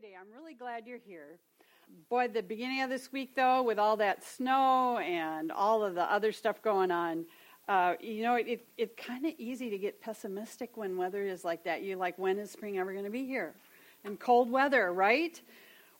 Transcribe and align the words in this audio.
today. 0.00 0.14
I'm 0.20 0.30
really 0.32 0.54
glad 0.54 0.86
you're 0.86 1.00
here. 1.04 1.40
Boy, 2.08 2.28
the 2.28 2.40
beginning 2.40 2.82
of 2.82 2.90
this 2.90 3.10
week, 3.10 3.34
though, 3.34 3.64
with 3.64 3.80
all 3.80 3.96
that 3.96 4.22
snow 4.22 4.98
and 4.98 5.50
all 5.50 5.82
of 5.82 5.96
the 5.96 6.04
other 6.04 6.30
stuff 6.30 6.62
going 6.62 6.92
on, 6.92 7.24
uh, 7.68 7.94
you 7.98 8.22
know, 8.22 8.36
it, 8.36 8.64
it's 8.76 8.94
kind 8.96 9.26
of 9.26 9.32
easy 9.38 9.70
to 9.70 9.76
get 9.76 10.00
pessimistic 10.00 10.76
when 10.76 10.96
weather 10.96 11.26
is 11.26 11.44
like 11.44 11.64
that. 11.64 11.82
You're 11.82 11.96
like, 11.96 12.16
when 12.16 12.38
is 12.38 12.52
spring 12.52 12.78
ever 12.78 12.92
going 12.92 13.06
to 13.06 13.10
be 13.10 13.26
here? 13.26 13.54
And 14.04 14.20
cold 14.20 14.52
weather, 14.52 14.92
right? 14.92 15.40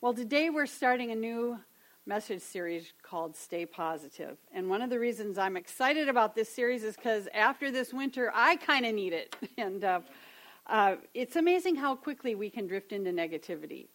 Well, 0.01 0.15
today 0.15 0.49
we're 0.49 0.67
starting 0.67 1.11
a 1.11 1.17
new 1.17 1.59
message 2.07 2.43
series 2.43 2.93
called 3.03 3.35
Stay 3.35 3.67
Positive. 3.67 4.37
And 4.55 4.71
one 4.71 4.81
of 4.81 4.91
the 4.91 5.01
reasons 5.01 5.39
I'm 5.39 5.57
excited 5.57 6.09
about 6.09 6.37
this 6.37 6.49
series 6.49 6.85
is 6.85 6.95
because 6.95 7.27
after 7.35 7.73
this 7.73 7.93
winter, 7.93 8.31
I 8.33 8.57
kind 8.57 8.87
of 8.87 8.95
need 8.95 9.13
it. 9.13 9.35
And 9.59 9.83
uh, 9.83 10.01
uh, 10.69 10.97
it's 11.15 11.37
amazing 11.37 11.77
how 11.77 11.97
quickly 11.97 12.35
we 12.35 12.51
can 12.51 12.67
drift 12.67 12.93
into 12.93 13.11
negativity. 13.11 13.87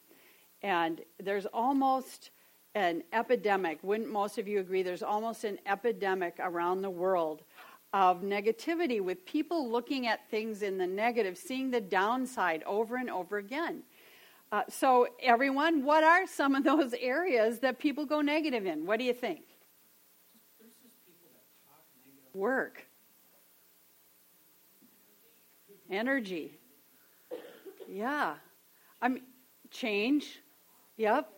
And 0.62 1.02
there's 1.20 1.46
almost 1.46 2.32
an 2.74 3.04
epidemic. 3.14 3.80
Wouldn't 3.84 4.10
most 4.10 4.38
of 4.38 4.48
you 4.48 4.60
agree? 4.60 4.82
There's 4.82 5.04
almost 5.04 5.44
an 5.44 5.60
epidemic 5.66 6.36
around 6.40 6.82
the 6.82 6.90
world 6.90 7.44
of 7.94 8.22
negativity 8.22 9.00
with 9.00 9.24
people 9.26 9.70
looking 9.70 10.08
at 10.08 10.28
things 10.32 10.64
in 10.64 10.80
the 10.80 10.88
negative, 10.88 11.38
seeing 11.38 11.70
the 11.70 11.82
downside 11.82 12.64
over 12.64 12.96
and 12.96 13.10
over 13.10 13.38
again. 13.38 13.84
Uh, 14.52 14.64
so, 14.68 15.08
everyone, 15.22 15.84
what 15.84 16.04
are 16.04 16.26
some 16.26 16.56
of 16.56 16.64
those 16.64 16.94
areas 17.00 17.60
that 17.60 17.78
people 17.78 18.06
go 18.06 18.22
negative 18.22 18.66
in? 18.66 18.86
What 18.86 18.98
do 18.98 19.06
you 19.06 19.14
think? 19.14 19.42
Work, 22.34 22.88
energy, 25.92 26.60
yeah. 27.94 28.36
I 29.02 29.08
mean, 29.08 29.24
change. 29.70 30.42
Yep. 30.98 31.30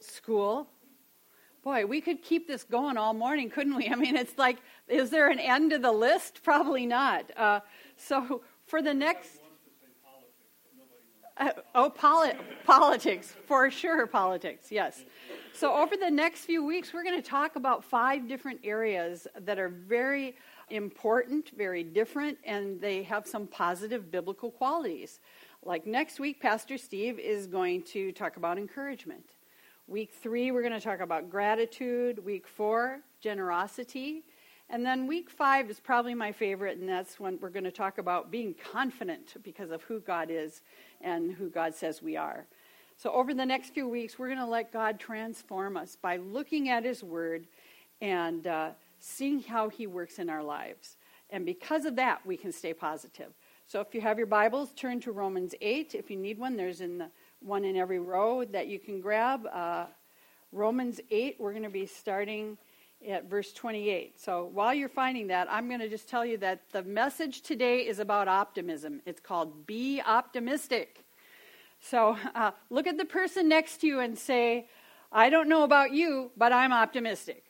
School. 0.00 0.68
Boy, 1.62 1.86
we 1.86 2.00
could 2.00 2.22
keep 2.22 2.46
this 2.46 2.64
going 2.64 2.98
all 2.98 3.14
morning, 3.14 3.48
couldn't 3.48 3.76
we? 3.76 3.88
I 3.92 3.94
mean, 3.94 4.16
it's 4.16 4.36
like, 4.36 4.58
is 4.88 5.10
there 5.10 5.30
an 5.30 5.38
end 5.38 5.70
to 5.70 5.78
the 5.78 5.92
list? 5.92 6.42
Probably 6.42 6.84
not. 6.84 7.30
Uh, 7.36 7.60
so 7.96 8.42
for 8.66 8.82
the 8.82 8.92
next. 8.92 9.40
Uh, 11.36 11.50
oh, 11.74 11.90
poli- 11.90 12.34
politics, 12.64 13.34
for 13.46 13.68
sure, 13.68 14.06
politics, 14.06 14.70
yes. 14.70 15.04
So, 15.52 15.74
over 15.74 15.96
the 15.96 16.10
next 16.10 16.44
few 16.44 16.64
weeks, 16.64 16.92
we're 16.94 17.02
going 17.02 17.20
to 17.20 17.28
talk 17.28 17.56
about 17.56 17.82
five 17.82 18.28
different 18.28 18.60
areas 18.62 19.26
that 19.40 19.58
are 19.58 19.68
very 19.68 20.36
important, 20.70 21.50
very 21.56 21.82
different, 21.82 22.38
and 22.44 22.80
they 22.80 23.02
have 23.02 23.26
some 23.26 23.46
positive 23.46 24.10
biblical 24.10 24.50
qualities. 24.50 25.20
Like 25.62 25.86
next 25.86 26.20
week, 26.20 26.40
Pastor 26.40 26.76
Steve 26.78 27.18
is 27.18 27.46
going 27.46 27.82
to 27.84 28.12
talk 28.12 28.36
about 28.36 28.58
encouragement. 28.58 29.30
Week 29.86 30.12
three, 30.22 30.50
we're 30.50 30.62
going 30.62 30.72
to 30.72 30.80
talk 30.80 31.00
about 31.00 31.30
gratitude. 31.30 32.24
Week 32.24 32.46
four, 32.48 33.00
generosity. 33.20 34.24
And 34.70 34.84
then 34.84 35.06
week 35.06 35.28
five 35.28 35.68
is 35.68 35.78
probably 35.78 36.14
my 36.14 36.32
favorite, 36.32 36.78
and 36.78 36.88
that's 36.88 37.20
when 37.20 37.38
we're 37.40 37.50
going 37.50 37.64
to 37.64 37.70
talk 37.70 37.98
about 37.98 38.30
being 38.30 38.54
confident 38.72 39.34
because 39.42 39.70
of 39.70 39.82
who 39.82 40.00
God 40.00 40.30
is 40.30 40.62
and 41.02 41.32
who 41.32 41.50
God 41.50 41.74
says 41.74 42.02
we 42.02 42.16
are. 42.16 42.46
So, 42.96 43.10
over 43.12 43.34
the 43.34 43.44
next 43.44 43.74
few 43.74 43.88
weeks, 43.88 44.18
we're 44.18 44.28
going 44.28 44.38
to 44.38 44.46
let 44.46 44.72
God 44.72 44.98
transform 44.98 45.76
us 45.76 45.96
by 46.00 46.16
looking 46.16 46.70
at 46.70 46.84
His 46.84 47.02
Word 47.02 47.46
and 48.00 48.46
uh, 48.46 48.70
seeing 49.04 49.42
how 49.42 49.68
He 49.68 49.86
works 49.86 50.18
in 50.18 50.30
our 50.30 50.42
lives. 50.42 50.96
And 51.30 51.44
because 51.44 51.84
of 51.84 51.96
that, 51.96 52.24
we 52.24 52.36
can 52.36 52.52
stay 52.52 52.72
positive. 52.72 53.32
So 53.66 53.80
if 53.80 53.94
you 53.94 54.00
have 54.00 54.18
your 54.18 54.26
Bibles, 54.26 54.72
turn 54.74 55.00
to 55.00 55.12
Romans 55.12 55.54
8. 55.60 55.94
If 55.94 56.10
you 56.10 56.16
need 56.16 56.38
one, 56.38 56.56
there's 56.56 56.80
in 56.80 56.98
the, 56.98 57.10
one 57.40 57.64
in 57.64 57.76
every 57.76 57.98
row 57.98 58.44
that 58.44 58.68
you 58.68 58.78
can 58.78 59.00
grab. 59.00 59.46
Uh, 59.52 59.86
Romans 60.52 61.00
8, 61.10 61.36
we're 61.38 61.52
going 61.52 61.64
to 61.64 61.70
be 61.70 61.86
starting 61.86 62.56
at 63.06 63.28
verse 63.28 63.52
28. 63.52 64.18
So 64.18 64.50
while 64.52 64.72
you're 64.72 64.88
finding 64.88 65.26
that, 65.28 65.48
I'm 65.50 65.68
going 65.68 65.80
to 65.80 65.88
just 65.88 66.08
tell 66.08 66.24
you 66.24 66.38
that 66.38 66.62
the 66.72 66.82
message 66.82 67.42
today 67.42 67.80
is 67.80 67.98
about 67.98 68.28
optimism. 68.28 69.02
It's 69.04 69.20
called 69.20 69.66
Be 69.66 70.00
Optimistic. 70.00 71.04
So 71.80 72.16
uh, 72.34 72.52
look 72.70 72.86
at 72.86 72.96
the 72.96 73.04
person 73.04 73.48
next 73.48 73.78
to 73.78 73.86
you 73.86 74.00
and 74.00 74.18
say, 74.18 74.66
I 75.12 75.28
don't 75.30 75.48
know 75.48 75.64
about 75.64 75.92
you, 75.92 76.30
but 76.36 76.52
I'm 76.52 76.72
optimistic. 76.72 77.43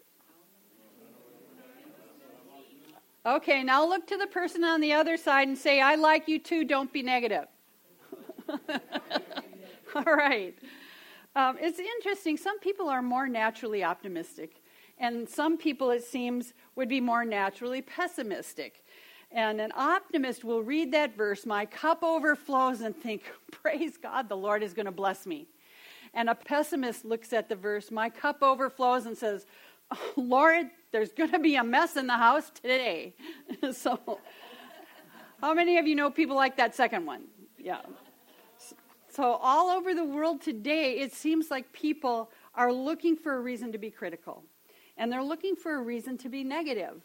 Okay, 3.26 3.62
now 3.62 3.88
look 3.88 4.06
to 4.08 4.18
the 4.18 4.26
person 4.26 4.64
on 4.64 4.82
the 4.82 4.92
other 4.92 5.16
side 5.16 5.48
and 5.48 5.56
say, 5.56 5.80
I 5.80 5.94
like 5.94 6.28
you 6.28 6.38
too, 6.38 6.62
don't 6.62 6.92
be 6.92 7.02
negative. 7.02 7.46
All 9.94 10.02
right. 10.02 10.54
Um, 11.34 11.56
it's 11.58 11.78
interesting. 11.78 12.36
Some 12.36 12.58
people 12.60 12.90
are 12.90 13.00
more 13.00 13.26
naturally 13.26 13.82
optimistic, 13.82 14.62
and 14.98 15.26
some 15.26 15.56
people, 15.56 15.90
it 15.90 16.04
seems, 16.04 16.52
would 16.76 16.88
be 16.88 17.00
more 17.00 17.24
naturally 17.24 17.80
pessimistic. 17.80 18.84
And 19.32 19.58
an 19.58 19.72
optimist 19.74 20.44
will 20.44 20.62
read 20.62 20.92
that 20.92 21.16
verse, 21.16 21.46
my 21.46 21.64
cup 21.64 22.04
overflows, 22.04 22.82
and 22.82 22.94
think, 22.94 23.22
Praise 23.50 23.96
God, 23.96 24.28
the 24.28 24.36
Lord 24.36 24.62
is 24.62 24.74
going 24.74 24.86
to 24.86 24.92
bless 24.92 25.26
me. 25.26 25.48
And 26.12 26.28
a 26.28 26.34
pessimist 26.34 27.06
looks 27.06 27.32
at 27.32 27.48
the 27.48 27.56
verse, 27.56 27.91
my 27.91 28.10
cup 28.10 28.42
overflows, 28.42 29.06
and 29.06 29.16
says, 29.16 29.46
Lord, 30.16 30.66
there's 30.93 31.12
going 31.12 31.32
to 31.32 31.38
be 31.38 31.56
a 31.56 31.65
mess 31.65 31.97
in 31.97 32.06
the 32.06 32.16
house 32.16 32.50
today. 32.50 33.15
so, 33.72 34.21
how 35.41 35.55
many 35.55 35.78
of 35.78 35.87
you 35.87 35.94
know 35.94 36.10
people 36.10 36.37
like 36.37 36.56
that 36.56 36.75
second 36.75 37.06
one? 37.06 37.25
Yeah. 37.59 37.81
So, 39.09 39.38
all 39.43 39.71
over 39.71 39.94
the 39.94 40.04
world 40.04 40.41
today, 40.41 40.99
it 40.99 41.12
seems 41.12 41.50
like 41.50 41.72
people 41.72 42.31
are 42.54 42.72
looking 42.72 43.16
for 43.16 43.34
a 43.34 43.41
reason 43.41 43.72
to 43.72 43.78
be 43.78 43.91
critical, 43.91 44.43
and 44.97 45.12
they're 45.12 45.22
looking 45.22 45.56
for 45.56 45.75
a 45.77 45.81
reason 45.81 46.19
to 46.19 46.28
be 46.28 46.44
negative. 46.44 47.03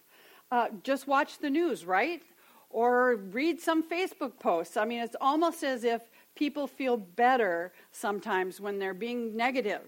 Uh, 0.51 0.67
just 0.83 1.07
watch 1.07 1.37
the 1.37 1.49
news, 1.49 1.85
right? 1.85 2.23
Or 2.71 3.15
read 3.15 3.59
some 3.59 3.83
Facebook 3.83 4.39
posts. 4.39 4.77
I 4.77 4.85
mean, 4.85 4.99
it's 4.99 5.15
almost 5.19 5.63
as 5.63 5.83
if 5.83 6.01
people 6.35 6.67
feel 6.67 6.97
better 6.97 7.73
sometimes 7.91 8.59
when 8.61 8.79
they're 8.79 8.93
being 8.93 9.35
negative. 9.35 9.81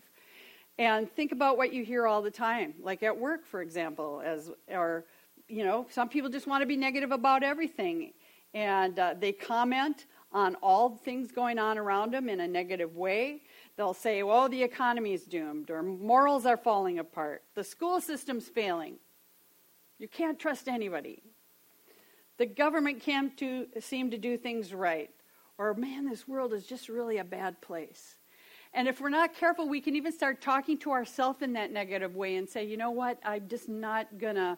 And 0.77 1.11
think 1.11 1.31
about 1.31 1.57
what 1.57 1.73
you 1.73 1.83
hear 1.83 2.07
all 2.07 2.21
the 2.21 2.31
time, 2.31 2.73
like 2.81 3.03
at 3.03 3.17
work, 3.17 3.45
for 3.45 3.61
example, 3.61 4.21
as 4.23 4.49
or 4.69 5.05
you 5.47 5.65
know, 5.65 5.85
some 5.89 6.07
people 6.07 6.29
just 6.29 6.47
want 6.47 6.61
to 6.61 6.65
be 6.65 6.77
negative 6.77 7.11
about 7.11 7.43
everything, 7.43 8.13
and 8.53 8.97
uh, 8.97 9.13
they 9.19 9.33
comment 9.33 10.05
on 10.31 10.55
all 10.63 10.95
things 10.95 11.29
going 11.29 11.59
on 11.59 11.77
around 11.77 12.13
them 12.13 12.29
in 12.29 12.39
a 12.39 12.47
negative 12.47 12.95
way. 12.95 13.41
They'll 13.75 13.93
say, 13.93 14.23
"Well, 14.23 14.47
the 14.47 14.63
economy 14.63 15.13
is 15.13 15.25
doomed," 15.25 15.69
or 15.69 15.83
"Morals 15.83 16.45
are 16.45 16.57
falling 16.57 16.99
apart," 16.99 17.43
"The 17.53 17.63
school 17.63 17.99
system's 17.99 18.47
failing." 18.47 18.95
You 19.99 20.07
can't 20.07 20.39
trust 20.39 20.67
anybody. 20.67 21.21
The 22.37 22.45
government 22.45 23.01
can't 23.01 23.31
seem 23.81 24.09
to 24.09 24.17
do 24.17 24.37
things 24.37 24.73
right, 24.73 25.11
or 25.57 25.73
"Man, 25.73 26.07
this 26.09 26.27
world 26.27 26.53
is 26.53 26.65
just 26.65 26.87
really 26.87 27.17
a 27.17 27.25
bad 27.25 27.61
place." 27.61 28.15
And 28.73 28.87
if 28.87 29.01
we're 29.01 29.09
not 29.09 29.35
careful, 29.35 29.67
we 29.67 29.81
can 29.81 29.95
even 29.95 30.13
start 30.13 30.41
talking 30.41 30.77
to 30.79 30.91
ourselves 30.91 31.41
in 31.41 31.53
that 31.53 31.71
negative 31.71 32.15
way 32.15 32.37
and 32.37 32.47
say, 32.47 32.63
you 32.63 32.77
know 32.77 32.91
what, 32.91 33.19
I'm 33.23 33.47
just 33.47 33.67
not 33.67 34.17
going 34.17 34.35
to 34.35 34.57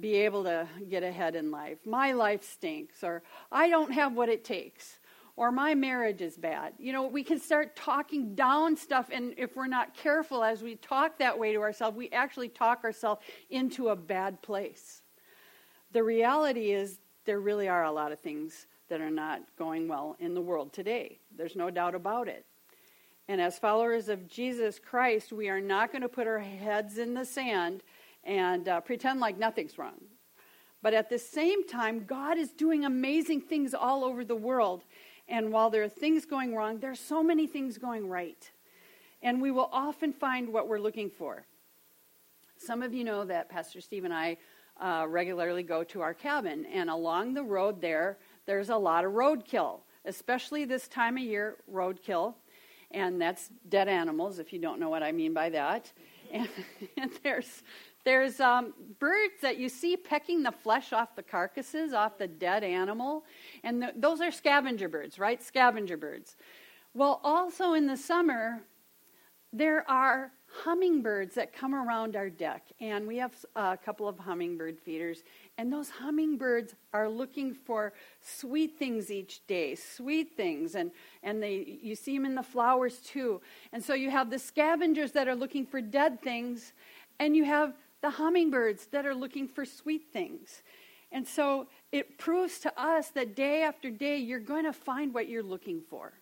be 0.00 0.14
able 0.14 0.42
to 0.44 0.66
get 0.90 1.04
ahead 1.04 1.36
in 1.36 1.52
life. 1.52 1.78
My 1.86 2.12
life 2.12 2.42
stinks, 2.42 3.04
or 3.04 3.22
I 3.52 3.68
don't 3.68 3.92
have 3.92 4.14
what 4.14 4.28
it 4.28 4.44
takes, 4.44 4.98
or 5.36 5.52
my 5.52 5.76
marriage 5.76 6.22
is 6.22 6.36
bad. 6.36 6.72
You 6.76 6.92
know, 6.92 7.06
we 7.06 7.22
can 7.22 7.38
start 7.38 7.76
talking 7.76 8.34
down 8.34 8.76
stuff, 8.76 9.10
and 9.12 9.32
if 9.36 9.54
we're 9.54 9.68
not 9.68 9.94
careful 9.94 10.42
as 10.42 10.60
we 10.60 10.74
talk 10.74 11.18
that 11.18 11.38
way 11.38 11.52
to 11.52 11.60
ourselves, 11.60 11.96
we 11.96 12.10
actually 12.10 12.48
talk 12.48 12.82
ourselves 12.82 13.22
into 13.50 13.90
a 13.90 13.96
bad 13.96 14.42
place. 14.42 15.02
The 15.92 16.02
reality 16.02 16.72
is, 16.72 16.98
there 17.24 17.40
really 17.40 17.68
are 17.68 17.84
a 17.84 17.92
lot 17.92 18.12
of 18.12 18.18
things 18.18 18.66
that 18.88 19.00
are 19.00 19.10
not 19.10 19.40
going 19.58 19.88
well 19.88 20.16
in 20.18 20.34
the 20.34 20.40
world 20.40 20.72
today. 20.72 21.18
There's 21.36 21.56
no 21.56 21.70
doubt 21.70 21.94
about 21.94 22.28
it. 22.28 22.44
And 23.28 23.40
as 23.40 23.58
followers 23.58 24.08
of 24.08 24.28
Jesus 24.28 24.78
Christ, 24.78 25.32
we 25.32 25.48
are 25.48 25.60
not 25.60 25.90
going 25.90 26.02
to 26.02 26.08
put 26.08 26.28
our 26.28 26.38
heads 26.38 26.98
in 26.98 27.14
the 27.14 27.24
sand 27.24 27.82
and 28.22 28.68
uh, 28.68 28.80
pretend 28.80 29.18
like 29.18 29.36
nothing's 29.36 29.78
wrong. 29.78 30.00
But 30.80 30.94
at 30.94 31.10
the 31.10 31.18
same 31.18 31.66
time, 31.66 32.04
God 32.04 32.38
is 32.38 32.50
doing 32.50 32.84
amazing 32.84 33.40
things 33.40 33.74
all 33.74 34.04
over 34.04 34.24
the 34.24 34.36
world. 34.36 34.84
And 35.26 35.52
while 35.52 35.70
there 35.70 35.82
are 35.82 35.88
things 35.88 36.24
going 36.24 36.54
wrong, 36.54 36.78
there 36.78 36.92
are 36.92 36.94
so 36.94 37.20
many 37.20 37.48
things 37.48 37.78
going 37.78 38.08
right. 38.08 38.48
And 39.22 39.42
we 39.42 39.50
will 39.50 39.70
often 39.72 40.12
find 40.12 40.52
what 40.52 40.68
we're 40.68 40.78
looking 40.78 41.10
for. 41.10 41.44
Some 42.58 42.82
of 42.82 42.94
you 42.94 43.02
know 43.02 43.24
that 43.24 43.48
Pastor 43.48 43.80
Steve 43.80 44.04
and 44.04 44.14
I 44.14 44.36
uh, 44.80 45.06
regularly 45.08 45.64
go 45.64 45.82
to 45.84 46.00
our 46.00 46.14
cabin, 46.14 46.64
and 46.66 46.88
along 46.88 47.34
the 47.34 47.42
road 47.42 47.80
there, 47.80 48.18
there's 48.44 48.68
a 48.68 48.76
lot 48.76 49.04
of 49.04 49.12
roadkill, 49.12 49.80
especially 50.04 50.64
this 50.64 50.86
time 50.86 51.16
of 51.16 51.22
year, 51.22 51.56
roadkill 51.72 52.34
and 52.90 53.20
that's 53.20 53.50
dead 53.68 53.88
animals, 53.88 54.38
if 54.38 54.52
you 54.52 54.58
don't 54.58 54.80
know 54.80 54.88
what 54.88 55.02
I 55.02 55.12
mean 55.12 55.32
by 55.32 55.50
that. 55.50 55.92
And, 56.32 56.48
and 56.96 57.10
there's 57.22 57.62
there's 58.04 58.38
um, 58.38 58.72
birds 59.00 59.40
that 59.42 59.58
you 59.58 59.68
see 59.68 59.96
pecking 59.96 60.44
the 60.44 60.52
flesh 60.52 60.92
off 60.92 61.16
the 61.16 61.24
carcasses, 61.24 61.92
off 61.92 62.18
the 62.18 62.28
dead 62.28 62.62
animal, 62.62 63.24
and 63.64 63.92
those 63.96 64.20
are 64.20 64.30
scavenger 64.30 64.88
birds, 64.88 65.18
right? 65.18 65.42
Scavenger 65.42 65.96
birds. 65.96 66.36
Well, 66.94 67.20
also 67.24 67.74
in 67.74 67.88
the 67.88 67.96
summer, 67.96 68.62
there 69.52 69.84
are 69.90 70.30
hummingbirds 70.64 71.34
that 71.34 71.52
come 71.52 71.74
around 71.74 72.16
our 72.16 72.30
deck, 72.30 72.62
and 72.80 73.06
we 73.06 73.16
have 73.18 73.32
a 73.54 73.76
couple 73.76 74.08
of 74.08 74.18
hummingbird 74.18 74.78
feeders. 74.78 75.22
And 75.58 75.72
those 75.72 75.90
hummingbirds 75.90 76.74
are 76.92 77.08
looking 77.08 77.54
for 77.54 77.92
sweet 78.20 78.78
things 78.78 79.10
each 79.10 79.46
day, 79.46 79.74
sweet 79.74 80.36
things, 80.36 80.74
and 80.74 80.90
and 81.22 81.42
they 81.42 81.78
you 81.82 81.94
see 81.94 82.16
them 82.16 82.24
in 82.24 82.34
the 82.34 82.42
flowers 82.42 82.98
too. 82.98 83.40
And 83.72 83.82
so 83.82 83.94
you 83.94 84.10
have 84.10 84.30
the 84.30 84.38
scavengers 84.38 85.12
that 85.12 85.28
are 85.28 85.36
looking 85.36 85.66
for 85.66 85.80
dead 85.80 86.20
things, 86.22 86.72
and 87.18 87.36
you 87.36 87.44
have 87.44 87.74
the 88.02 88.10
hummingbirds 88.10 88.86
that 88.86 89.06
are 89.06 89.14
looking 89.14 89.48
for 89.48 89.64
sweet 89.64 90.12
things. 90.12 90.62
And 91.12 91.26
so 91.26 91.68
it 91.92 92.18
proves 92.18 92.58
to 92.60 92.80
us 92.80 93.10
that 93.10 93.36
day 93.36 93.62
after 93.62 93.90
day 93.90 94.18
you're 94.18 94.40
going 94.40 94.64
to 94.64 94.72
find 94.72 95.14
what 95.14 95.28
you're 95.28 95.42
looking 95.42 95.80
for. 95.88 96.12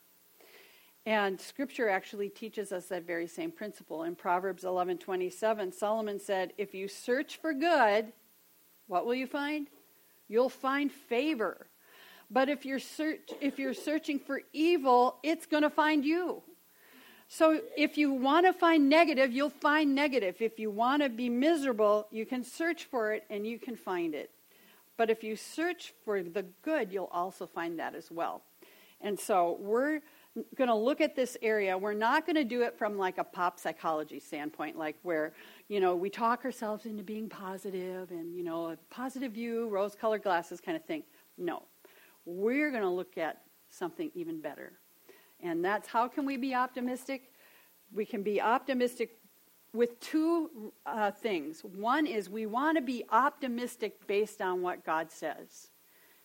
And 1.06 1.38
scripture 1.38 1.88
actually 1.88 2.30
teaches 2.30 2.72
us 2.72 2.86
that 2.86 3.02
very 3.02 3.26
same 3.26 3.52
principle. 3.52 4.04
In 4.04 4.16
Proverbs 4.16 4.64
11:27, 4.64 5.72
Solomon 5.72 6.18
said, 6.18 6.54
"If 6.56 6.74
you 6.74 6.88
search 6.88 7.36
for 7.36 7.52
good, 7.52 8.12
what 8.86 9.04
will 9.04 9.14
you 9.14 9.26
find? 9.26 9.68
You'll 10.28 10.48
find 10.48 10.90
favor. 10.90 11.66
But 12.30 12.48
if 12.48 12.64
you're 12.64 12.78
search, 12.78 13.30
if 13.40 13.58
you're 13.58 13.74
searching 13.74 14.18
for 14.18 14.42
evil, 14.54 15.18
it's 15.22 15.44
going 15.44 15.62
to 15.62 15.70
find 15.70 16.04
you." 16.06 16.42
So 17.28 17.62
if 17.76 17.98
you 17.98 18.12
want 18.12 18.46
to 18.46 18.52
find 18.52 18.88
negative, 18.88 19.32
you'll 19.32 19.50
find 19.50 19.94
negative. 19.94 20.40
If 20.40 20.58
you 20.58 20.70
want 20.70 21.02
to 21.02 21.08
be 21.08 21.28
miserable, 21.28 22.06
you 22.10 22.24
can 22.24 22.44
search 22.44 22.84
for 22.84 23.12
it 23.12 23.24
and 23.28 23.46
you 23.46 23.58
can 23.58 23.76
find 23.76 24.14
it. 24.14 24.30
But 24.96 25.10
if 25.10 25.24
you 25.24 25.36
search 25.36 25.92
for 26.04 26.22
the 26.22 26.44
good, 26.62 26.92
you'll 26.92 27.06
also 27.06 27.46
find 27.46 27.78
that 27.78 27.94
as 27.94 28.10
well. 28.10 28.42
And 29.00 29.18
so 29.18 29.52
we're 29.60 30.00
going 30.56 30.68
to 30.68 30.74
look 30.74 31.00
at 31.00 31.14
this 31.14 31.36
area. 31.42 31.76
We're 31.78 31.94
not 31.94 32.26
going 32.26 32.36
to 32.36 32.44
do 32.44 32.62
it 32.62 32.76
from 32.76 32.98
like 32.98 33.18
a 33.18 33.24
pop 33.24 33.58
psychology 33.58 34.18
standpoint, 34.18 34.76
like 34.76 34.96
where, 35.02 35.32
you 35.68 35.80
know, 35.80 35.94
we 35.94 36.10
talk 36.10 36.44
ourselves 36.44 36.86
into 36.86 37.02
being 37.04 37.28
positive 37.28 38.10
and, 38.10 38.34
you 38.34 38.42
know, 38.42 38.70
a 38.70 38.76
positive 38.90 39.32
view, 39.32 39.68
rose 39.68 39.94
colored 39.94 40.22
glasses 40.22 40.60
kind 40.60 40.76
of 40.76 40.84
thing. 40.84 41.04
No. 41.38 41.62
We're 42.24 42.70
going 42.70 42.82
to 42.82 42.88
look 42.90 43.16
at 43.16 43.42
something 43.68 44.10
even 44.14 44.40
better. 44.40 44.72
And 45.40 45.64
that's 45.64 45.88
how 45.88 46.08
can 46.08 46.24
we 46.24 46.36
be 46.36 46.54
optimistic? 46.54 47.32
We 47.92 48.04
can 48.04 48.22
be 48.22 48.40
optimistic 48.40 49.18
with 49.72 50.00
two 50.00 50.72
uh, 50.86 51.10
things. 51.10 51.62
One 51.64 52.06
is 52.06 52.30
we 52.30 52.46
want 52.46 52.76
to 52.76 52.82
be 52.82 53.04
optimistic 53.10 54.06
based 54.06 54.40
on 54.40 54.62
what 54.62 54.84
God 54.84 55.10
says. 55.10 55.68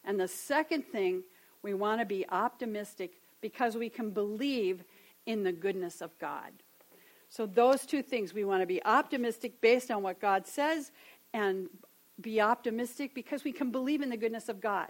And 0.06 0.20
the 0.20 0.28
second 0.28 0.86
thing, 0.86 1.24
we 1.62 1.74
want 1.74 2.00
to 2.00 2.06
be 2.06 2.26
optimistic 2.30 3.19
because 3.42 3.76
we 3.76 3.90
can 3.90 4.12
believe 4.12 4.84
in 5.26 5.44
the 5.44 5.52
goodness 5.52 6.02
of 6.02 6.18
God. 6.20 6.52
So, 7.30 7.46
those 7.46 7.86
two 7.86 8.02
things 8.02 8.34
we 8.34 8.44
want 8.44 8.62
to 8.62 8.66
be 8.66 8.84
optimistic 8.84 9.62
based 9.62 9.92
on 9.92 10.02
what 10.02 10.20
God 10.20 10.48
says 10.48 10.92
and 11.34 11.70
be 12.20 12.42
optimistic 12.42 13.14
because 13.14 13.44
we 13.44 13.52
can 13.52 13.72
believe 13.72 14.02
in 14.02 14.10
the 14.10 14.18
goodness 14.18 14.50
of 14.50 14.60
God. 14.60 14.88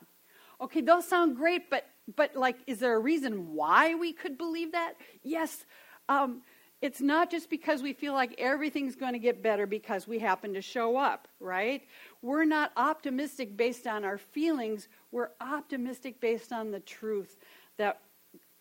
Okay, 0.62 0.82
those 0.82 1.08
sound 1.08 1.36
great, 1.36 1.70
but 1.70 1.86
but 2.16 2.36
like, 2.36 2.58
is 2.66 2.80
there 2.80 2.96
a 2.96 3.00
reason 3.00 3.54
why 3.54 3.96
we 3.96 4.14
could 4.14 4.38
believe 4.38 4.72
that? 4.72 4.94
Yes. 5.22 5.66
Um, 6.08 6.42
it's 6.82 7.02
not 7.02 7.30
just 7.30 7.50
because 7.50 7.84
we 7.84 7.92
feel 7.92 8.14
like 8.14 8.36
everything's 8.38 8.96
going 8.96 9.14
to 9.14 9.20
get 9.20 9.44
better 9.44 9.68
because 9.68 10.08
we 10.08 10.18
happen 10.18 10.54
to 10.54 10.62
show 10.62 10.96
up, 10.96 11.28
right? 11.40 11.84
We're 12.22 12.46
not 12.46 12.72
optimistic 12.78 13.58
based 13.58 13.86
on 13.86 14.06
our 14.06 14.18
feelings. 14.18 14.88
We're 15.12 15.30
optimistic 15.42 16.22
based 16.22 16.54
on 16.54 16.72
the 16.72 16.80
truth 16.80 17.38
that 17.78 18.00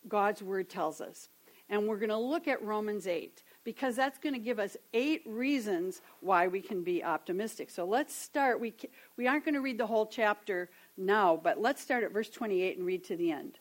God's 0.07 0.41
word 0.41 0.69
tells 0.69 1.01
us. 1.01 1.29
And 1.69 1.87
we're 1.87 1.97
going 1.97 2.09
to 2.09 2.17
look 2.17 2.47
at 2.47 2.63
Romans 2.63 3.05
8 3.05 3.43
because 3.63 3.95
that's 3.95 4.17
going 4.17 4.33
to 4.33 4.39
give 4.39 4.57
us 4.57 4.75
eight 4.93 5.21
reasons 5.27 6.01
why 6.21 6.47
we 6.47 6.61
can 6.61 6.83
be 6.83 7.03
optimistic. 7.03 7.69
So 7.69 7.85
let's 7.85 8.15
start. 8.15 8.59
We, 8.59 8.73
we 9.17 9.27
aren't 9.27 9.45
going 9.45 9.53
to 9.53 9.61
read 9.61 9.77
the 9.77 9.85
whole 9.85 10.07
chapter 10.07 10.69
now, 10.97 11.39
but 11.41 11.61
let's 11.61 11.81
start 11.81 12.03
at 12.03 12.11
verse 12.11 12.29
28 12.29 12.77
and 12.77 12.87
read 12.87 13.03
to 13.05 13.15
the 13.15 13.31
end. 13.31 13.59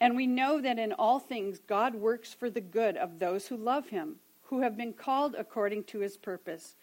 And 0.00 0.16
we 0.16 0.26
know 0.26 0.60
that 0.60 0.78
in 0.78 0.92
all 0.92 1.18
things 1.18 1.60
God 1.60 1.94
works 1.94 2.34
for 2.34 2.50
the 2.50 2.60
good 2.60 2.96
of 2.96 3.18
those 3.18 3.46
who 3.46 3.56
love 3.56 3.88
him, 3.88 4.16
who 4.44 4.60
have 4.60 4.76
been 4.76 4.92
called 4.92 5.34
according 5.38 5.84
to 5.84 6.00
his 6.00 6.16
purpose. 6.16 6.74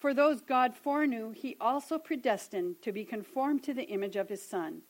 For 0.00 0.12
those 0.12 0.40
God 0.40 0.74
foreknew, 0.74 1.30
he 1.30 1.56
also 1.60 1.96
predestined 1.96 2.82
to 2.82 2.90
be 2.90 3.04
conformed 3.04 3.62
to 3.64 3.74
the 3.74 3.84
image 3.84 4.16
of 4.16 4.28
his 4.28 4.44
Son, 4.44 4.82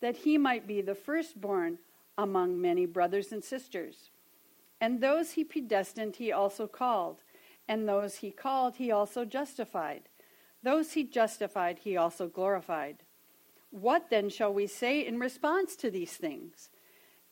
that 0.00 0.16
he 0.16 0.38
might 0.38 0.66
be 0.66 0.80
the 0.80 0.94
firstborn 0.94 1.78
among 2.16 2.60
many 2.60 2.86
brothers 2.86 3.32
and 3.32 3.42
sisters. 3.42 4.10
And 4.80 5.00
those 5.00 5.32
he 5.32 5.44
predestined, 5.44 6.16
he 6.16 6.32
also 6.32 6.66
called. 6.66 7.22
And 7.68 7.88
those 7.88 8.16
he 8.16 8.30
called, 8.30 8.76
he 8.76 8.90
also 8.90 9.24
justified. 9.24 10.08
Those 10.62 10.92
he 10.92 11.04
justified, 11.04 11.78
he 11.80 11.96
also 11.96 12.28
glorified. 12.28 13.02
What 13.70 14.10
then 14.10 14.28
shall 14.28 14.52
we 14.52 14.66
say 14.66 15.04
in 15.04 15.18
response 15.18 15.76
to 15.76 15.90
these 15.90 16.12
things? 16.12 16.70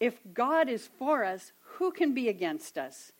If 0.00 0.18
God 0.34 0.68
is 0.68 0.88
for 0.98 1.24
us, 1.24 1.52
who 1.60 1.92
can 1.92 2.12
be 2.14 2.28
against 2.28 2.76
us? 2.76 3.12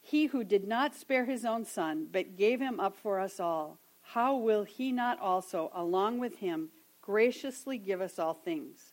He 0.00 0.26
who 0.26 0.42
did 0.42 0.66
not 0.66 0.96
spare 0.96 1.26
his 1.26 1.44
own 1.44 1.64
son, 1.64 2.08
but 2.10 2.36
gave 2.36 2.60
him 2.60 2.80
up 2.80 2.96
for 2.96 3.20
us 3.20 3.38
all, 3.38 3.78
how 4.02 4.36
will 4.36 4.64
he 4.64 4.90
not 4.90 5.20
also, 5.20 5.70
along 5.74 6.18
with 6.18 6.38
him, 6.38 6.70
graciously 7.02 7.78
give 7.78 8.00
us 8.00 8.18
all 8.18 8.34
things? 8.34 8.92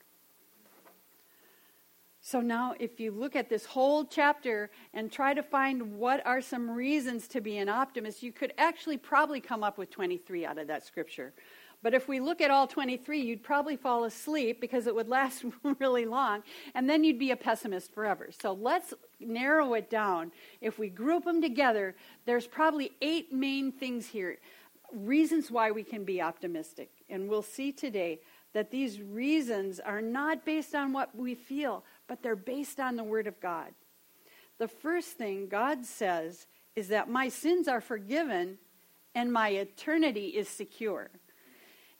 So 2.23 2.39
now, 2.39 2.75
if 2.79 2.99
you 2.99 3.11
look 3.11 3.35
at 3.35 3.49
this 3.49 3.65
whole 3.65 4.05
chapter 4.05 4.69
and 4.93 5.11
try 5.11 5.33
to 5.33 5.41
find 5.41 5.97
what 5.97 6.23
are 6.25 6.39
some 6.39 6.69
reasons 6.69 7.27
to 7.29 7.41
be 7.41 7.57
an 7.57 7.67
optimist, 7.67 8.21
you 8.21 8.31
could 8.31 8.53
actually 8.59 8.97
probably 8.97 9.41
come 9.41 9.63
up 9.63 9.79
with 9.79 9.89
23 9.89 10.45
out 10.45 10.59
of 10.59 10.67
that 10.67 10.85
scripture. 10.85 11.33
But 11.81 11.95
if 11.95 12.07
we 12.07 12.19
look 12.19 12.39
at 12.39 12.51
all 12.51 12.67
23, 12.67 13.21
you'd 13.21 13.41
probably 13.41 13.75
fall 13.75 14.03
asleep 14.03 14.61
because 14.61 14.85
it 14.85 14.93
would 14.93 15.09
last 15.09 15.43
really 15.79 16.05
long, 16.05 16.43
and 16.75 16.87
then 16.87 17.03
you'd 17.03 17.17
be 17.17 17.31
a 17.31 17.35
pessimist 17.35 17.91
forever. 17.91 18.29
So 18.39 18.53
let's 18.53 18.93
narrow 19.19 19.73
it 19.73 19.89
down. 19.89 20.31
If 20.61 20.77
we 20.77 20.89
group 20.89 21.25
them 21.25 21.41
together, 21.41 21.95
there's 22.27 22.45
probably 22.45 22.91
eight 23.01 23.33
main 23.33 23.71
things 23.71 24.05
here 24.05 24.37
reasons 24.93 25.49
why 25.49 25.71
we 25.71 25.83
can 25.83 26.03
be 26.03 26.21
optimistic. 26.21 26.91
And 27.09 27.29
we'll 27.29 27.41
see 27.41 27.71
today 27.71 28.19
that 28.53 28.71
these 28.71 29.01
reasons 29.01 29.79
are 29.79 30.01
not 30.01 30.45
based 30.45 30.75
on 30.75 30.91
what 30.91 31.15
we 31.15 31.35
feel, 31.35 31.83
but 32.11 32.21
they're 32.21 32.35
based 32.35 32.77
on 32.77 32.97
the 32.97 33.05
Word 33.05 33.25
of 33.25 33.39
God. 33.39 33.69
The 34.57 34.67
first 34.67 35.11
thing 35.11 35.47
God 35.47 35.85
says 35.85 36.45
is 36.75 36.89
that 36.89 37.07
my 37.07 37.29
sins 37.29 37.69
are 37.69 37.79
forgiven 37.79 38.57
and 39.15 39.31
my 39.31 39.47
eternity 39.47 40.25
is 40.25 40.49
secure. 40.49 41.09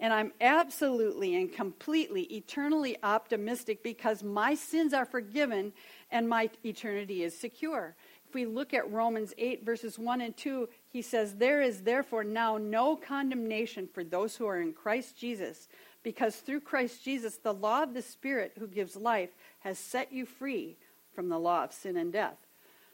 And 0.01 0.11
I'm 0.11 0.33
absolutely 0.41 1.37
and 1.37 1.49
completely 1.49 2.23
eternally 2.23 2.97
optimistic 3.03 3.83
because 3.83 4.21
my 4.21 4.53
sins 4.53 4.93
are 4.93 5.05
forgiven 5.05 5.71
and 6.11 6.27
my 6.27 6.49
eternity 6.65 7.23
is 7.23 7.33
secure. 7.33 7.95
If 8.27 8.35
we 8.35 8.45
look 8.45 8.73
at 8.73 8.91
Romans 8.91 9.33
8, 9.37 9.63
verses 9.63 9.97
1 9.97 10.19
and 10.19 10.35
2, 10.35 10.67
he 10.89 11.01
says, 11.01 11.35
There 11.35 11.61
is 11.61 11.83
therefore 11.83 12.25
now 12.25 12.57
no 12.57 12.97
condemnation 12.97 13.87
for 13.93 14.03
those 14.03 14.35
who 14.35 14.45
are 14.45 14.59
in 14.59 14.73
Christ 14.73 15.17
Jesus, 15.17 15.69
because 16.03 16.35
through 16.37 16.61
Christ 16.61 17.03
Jesus, 17.03 17.37
the 17.37 17.53
law 17.53 17.83
of 17.83 17.93
the 17.93 18.01
Spirit 18.01 18.53
who 18.57 18.67
gives 18.67 18.95
life 18.95 19.29
has 19.59 19.77
set 19.77 20.11
you 20.11 20.25
free 20.25 20.77
from 21.13 21.29
the 21.29 21.39
law 21.39 21.63
of 21.63 21.73
sin 21.73 21.97
and 21.97 22.11
death. 22.11 22.37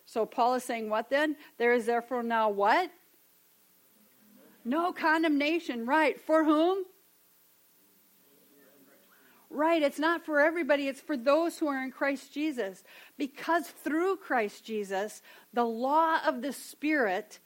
So 0.06 0.26
Paul 0.26 0.56
is 0.56 0.64
saying, 0.64 0.90
what 0.90 1.10
then? 1.10 1.36
There 1.58 1.74
is 1.74 1.86
therefore 1.86 2.24
now 2.24 2.50
what? 2.50 2.92
No 4.64 4.92
condemnation, 4.92 5.86
right. 5.86 6.20
For 6.20 6.44
whom? 6.44 6.86
Right, 9.50 9.82
it's 9.82 10.00
not 10.00 10.26
for 10.26 10.42
everybody, 10.42 10.90
it's 10.90 11.00
for 11.00 11.16
those 11.16 11.58
who 11.58 11.68
are 11.68 11.82
in 11.82 11.92
Christ 11.92 12.34
Jesus. 12.34 12.84
Because 13.18 13.68
through 13.68 14.18
Christ 14.18 14.66
Jesus, 14.66 15.22
the 15.54 15.64
law 15.64 16.20
of 16.26 16.42
the 16.42 16.52
Spirit 16.52 17.40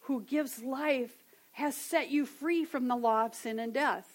who 0.00 0.22
gives 0.22 0.62
life 0.62 1.22
has 1.52 1.76
set 1.76 2.10
you 2.10 2.26
free 2.26 2.64
from 2.64 2.88
the 2.88 2.96
law 2.96 3.24
of 3.26 3.34
sin 3.34 3.60
and 3.60 3.72
death. 3.72 4.13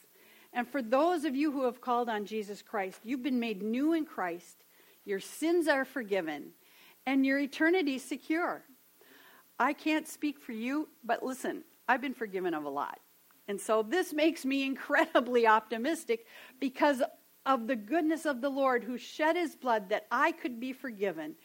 And 0.53 0.67
for 0.67 0.81
those 0.81 1.25
of 1.25 1.35
you 1.35 1.51
who 1.51 1.65
have 1.65 1.81
called 1.81 2.09
on 2.09 2.25
Jesus 2.25 2.61
Christ, 2.61 3.01
you've 3.03 3.23
been 3.23 3.39
made 3.39 3.61
new 3.61 3.93
in 3.93 4.05
Christ, 4.05 4.63
your 5.05 5.19
sins 5.19 5.67
are 5.67 5.85
forgiven, 5.85 6.51
and 7.05 7.25
your 7.25 7.39
eternity 7.39 7.97
secure. 7.97 8.63
I 9.59 9.73
can't 9.73 10.07
speak 10.07 10.39
for 10.39 10.53
you, 10.53 10.87
but 11.03 11.23
listen, 11.23 11.63
I've 11.87 12.01
been 12.01 12.13
forgiven 12.13 12.53
of 12.53 12.65
a 12.65 12.69
lot. 12.69 12.99
And 13.47 13.59
so 13.59 13.83
this 13.83 14.13
makes 14.13 14.45
me 14.45 14.63
incredibly 14.65 15.45
optimistic 15.45 16.25
because 16.59 17.01
of 17.45 17.67
the 17.67 17.75
goodness 17.75 18.25
of 18.25 18.41
the 18.41 18.49
Lord 18.49 18.83
who 18.83 18.97
shed 18.97 19.35
his 19.35 19.55
blood 19.55 19.89
that 19.89 20.05
I 20.11 20.31
could 20.31 20.59
be 20.59 20.73
forgiven. 20.73 21.35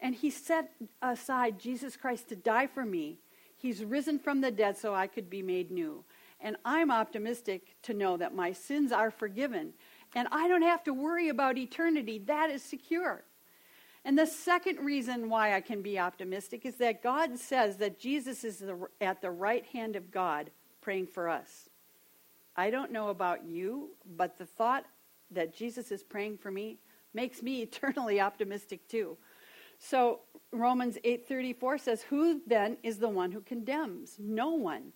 And 0.00 0.14
he 0.14 0.30
set 0.30 0.72
aside 1.02 1.58
Jesus 1.58 1.96
Christ 1.96 2.28
to 2.30 2.36
die 2.36 2.66
for 2.66 2.84
me. 2.84 3.18
He's 3.56 3.84
risen 3.84 4.18
from 4.18 4.40
the 4.40 4.50
dead 4.50 4.78
so 4.78 4.94
I 4.94 5.06
could 5.06 5.28
be 5.28 5.42
made 5.42 5.70
new. 5.70 6.02
And 6.40 6.56
I'm 6.64 6.90
optimistic 6.90 7.76
to 7.82 7.94
know 7.94 8.16
that 8.16 8.34
my 8.34 8.52
sins 8.52 8.92
are 8.92 9.10
forgiven. 9.10 9.74
And 10.14 10.28
I 10.32 10.48
don't 10.48 10.62
have 10.62 10.82
to 10.84 10.94
worry 10.94 11.28
about 11.28 11.58
eternity. 11.58 12.18
That 12.18 12.50
is 12.50 12.62
secure. 12.62 13.24
And 14.04 14.18
the 14.18 14.26
second 14.26 14.78
reason 14.80 15.28
why 15.28 15.54
I 15.54 15.60
can 15.60 15.82
be 15.82 15.98
optimistic 15.98 16.64
is 16.64 16.76
that 16.76 17.02
God 17.02 17.38
says 17.38 17.76
that 17.76 17.98
Jesus 17.98 18.44
is 18.44 18.58
the, 18.58 18.88
at 19.00 19.20
the 19.20 19.30
right 19.30 19.64
hand 19.66 19.94
of 19.94 20.10
God 20.10 20.50
praying 20.80 21.08
for 21.08 21.28
us. 21.28 21.68
I 22.56 22.70
don't 22.70 22.92
know 22.92 23.08
about 23.08 23.44
you, 23.44 23.90
but 24.16 24.38
the 24.38 24.46
thought 24.46 24.86
that 25.30 25.54
Jesus 25.54 25.92
is 25.92 26.02
praying 26.02 26.38
for 26.38 26.50
me 26.50 26.78
makes 27.12 27.42
me 27.42 27.62
eternally 27.62 28.20
optimistic 28.20 28.88
too. 28.88 29.16
So 29.78 30.20
Romans 30.52 30.98
8:34 31.04 31.78
says, 31.78 32.02
"Who 32.02 32.40
then 32.46 32.76
is 32.82 32.98
the 32.98 33.08
one 33.08 33.32
who 33.32 33.40
condemns? 33.40 34.16
No 34.18 34.50
one. 34.50 34.92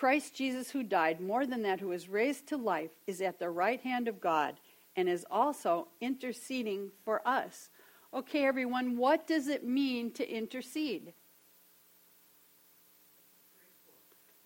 Christ 0.00 0.34
Jesus 0.34 0.70
who 0.70 0.82
died, 0.82 1.20
more 1.20 1.44
than 1.44 1.60
that 1.60 1.80
who 1.80 1.92
is 1.92 2.08
raised 2.08 2.46
to 2.46 2.56
life, 2.56 2.92
is 3.06 3.20
at 3.20 3.38
the 3.38 3.50
right 3.50 3.82
hand 3.82 4.08
of 4.08 4.18
God 4.18 4.58
and 4.96 5.10
is 5.10 5.26
also 5.30 5.88
interceding 6.00 6.90
for 7.04 7.20
us." 7.28 7.68
Okay, 8.14 8.46
everyone, 8.46 8.96
what 8.96 9.26
does 9.26 9.46
it 9.46 9.62
mean 9.62 10.10
to 10.12 10.26
intercede? 10.26 11.12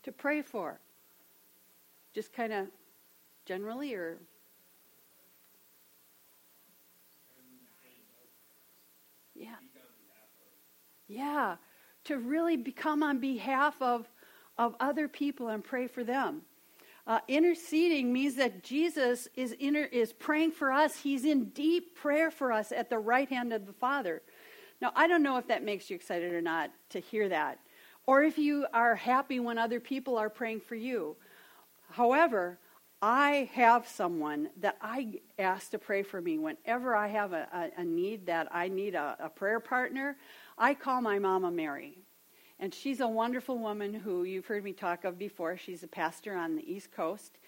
To 0.02 0.10
pray 0.10 0.42
for. 0.42 0.80
Just 2.14 2.32
kind 2.32 2.52
of 2.52 2.68
generally 3.44 3.94
or 3.94 4.18
Yeah. 9.34 9.60
Yeah. 11.06 11.56
To 12.04 12.18
really 12.18 12.56
become 12.56 13.04
on 13.04 13.20
behalf 13.20 13.80
of, 13.80 14.10
of 14.58 14.74
other 14.80 15.08
people 15.08 15.48
and 15.48 15.62
pray 15.62 15.86
for 15.86 16.04
them. 16.04 16.42
Uh, 17.06 17.18
interceding 17.28 18.12
means 18.12 18.36
that 18.36 18.62
Jesus 18.62 19.28
is, 19.34 19.52
inter- 19.52 19.88
is 19.92 20.12
praying 20.12 20.52
for 20.52 20.72
us. 20.72 20.96
He's 20.96 21.24
in 21.24 21.50
deep 21.50 21.96
prayer 21.96 22.30
for 22.30 22.50
us 22.50 22.72
at 22.72 22.88
the 22.88 22.98
right 22.98 23.28
hand 23.28 23.52
of 23.52 23.66
the 23.66 23.74
Father. 23.74 24.22
Now, 24.80 24.92
I 24.96 25.06
don't 25.06 25.22
know 25.22 25.36
if 25.36 25.46
that 25.48 25.62
makes 25.62 25.90
you 25.90 25.96
excited 25.96 26.32
or 26.32 26.40
not 26.40 26.70
to 26.90 27.00
hear 27.00 27.28
that, 27.28 27.58
or 28.06 28.22
if 28.22 28.38
you 28.38 28.66
are 28.72 28.94
happy 28.94 29.38
when 29.38 29.58
other 29.58 29.80
people 29.80 30.16
are 30.16 30.30
praying 30.30 30.60
for 30.60 30.74
you. 30.74 31.16
However, 31.90 32.58
I 33.02 33.50
have 33.52 33.86
someone 33.86 34.48
that 34.60 34.78
I 34.80 35.20
ask 35.38 35.70
to 35.72 35.78
pray 35.78 36.02
for 36.02 36.22
me 36.22 36.38
whenever 36.38 36.96
I 36.96 37.08
have 37.08 37.34
a, 37.34 37.46
a, 37.52 37.80
a 37.82 37.84
need 37.84 38.26
that 38.26 38.48
I 38.50 38.68
need 38.68 38.94
a, 38.94 39.16
a 39.20 39.28
prayer 39.28 39.60
partner. 39.60 40.16
I 40.56 40.72
call 40.72 41.02
my 41.02 41.18
Mama 41.18 41.50
Mary. 41.50 41.98
And 42.60 42.72
she's 42.72 43.00
a 43.00 43.08
wonderful 43.08 43.58
woman 43.58 43.92
who 43.92 44.24
you've 44.24 44.46
heard 44.46 44.64
me 44.64 44.72
talk 44.72 45.04
of 45.04 45.18
before. 45.18 45.56
She's 45.56 45.82
a 45.82 45.88
pastor 45.88 46.36
on 46.36 46.54
the 46.56 46.72
East 46.72 46.92
Coast. 46.92 47.38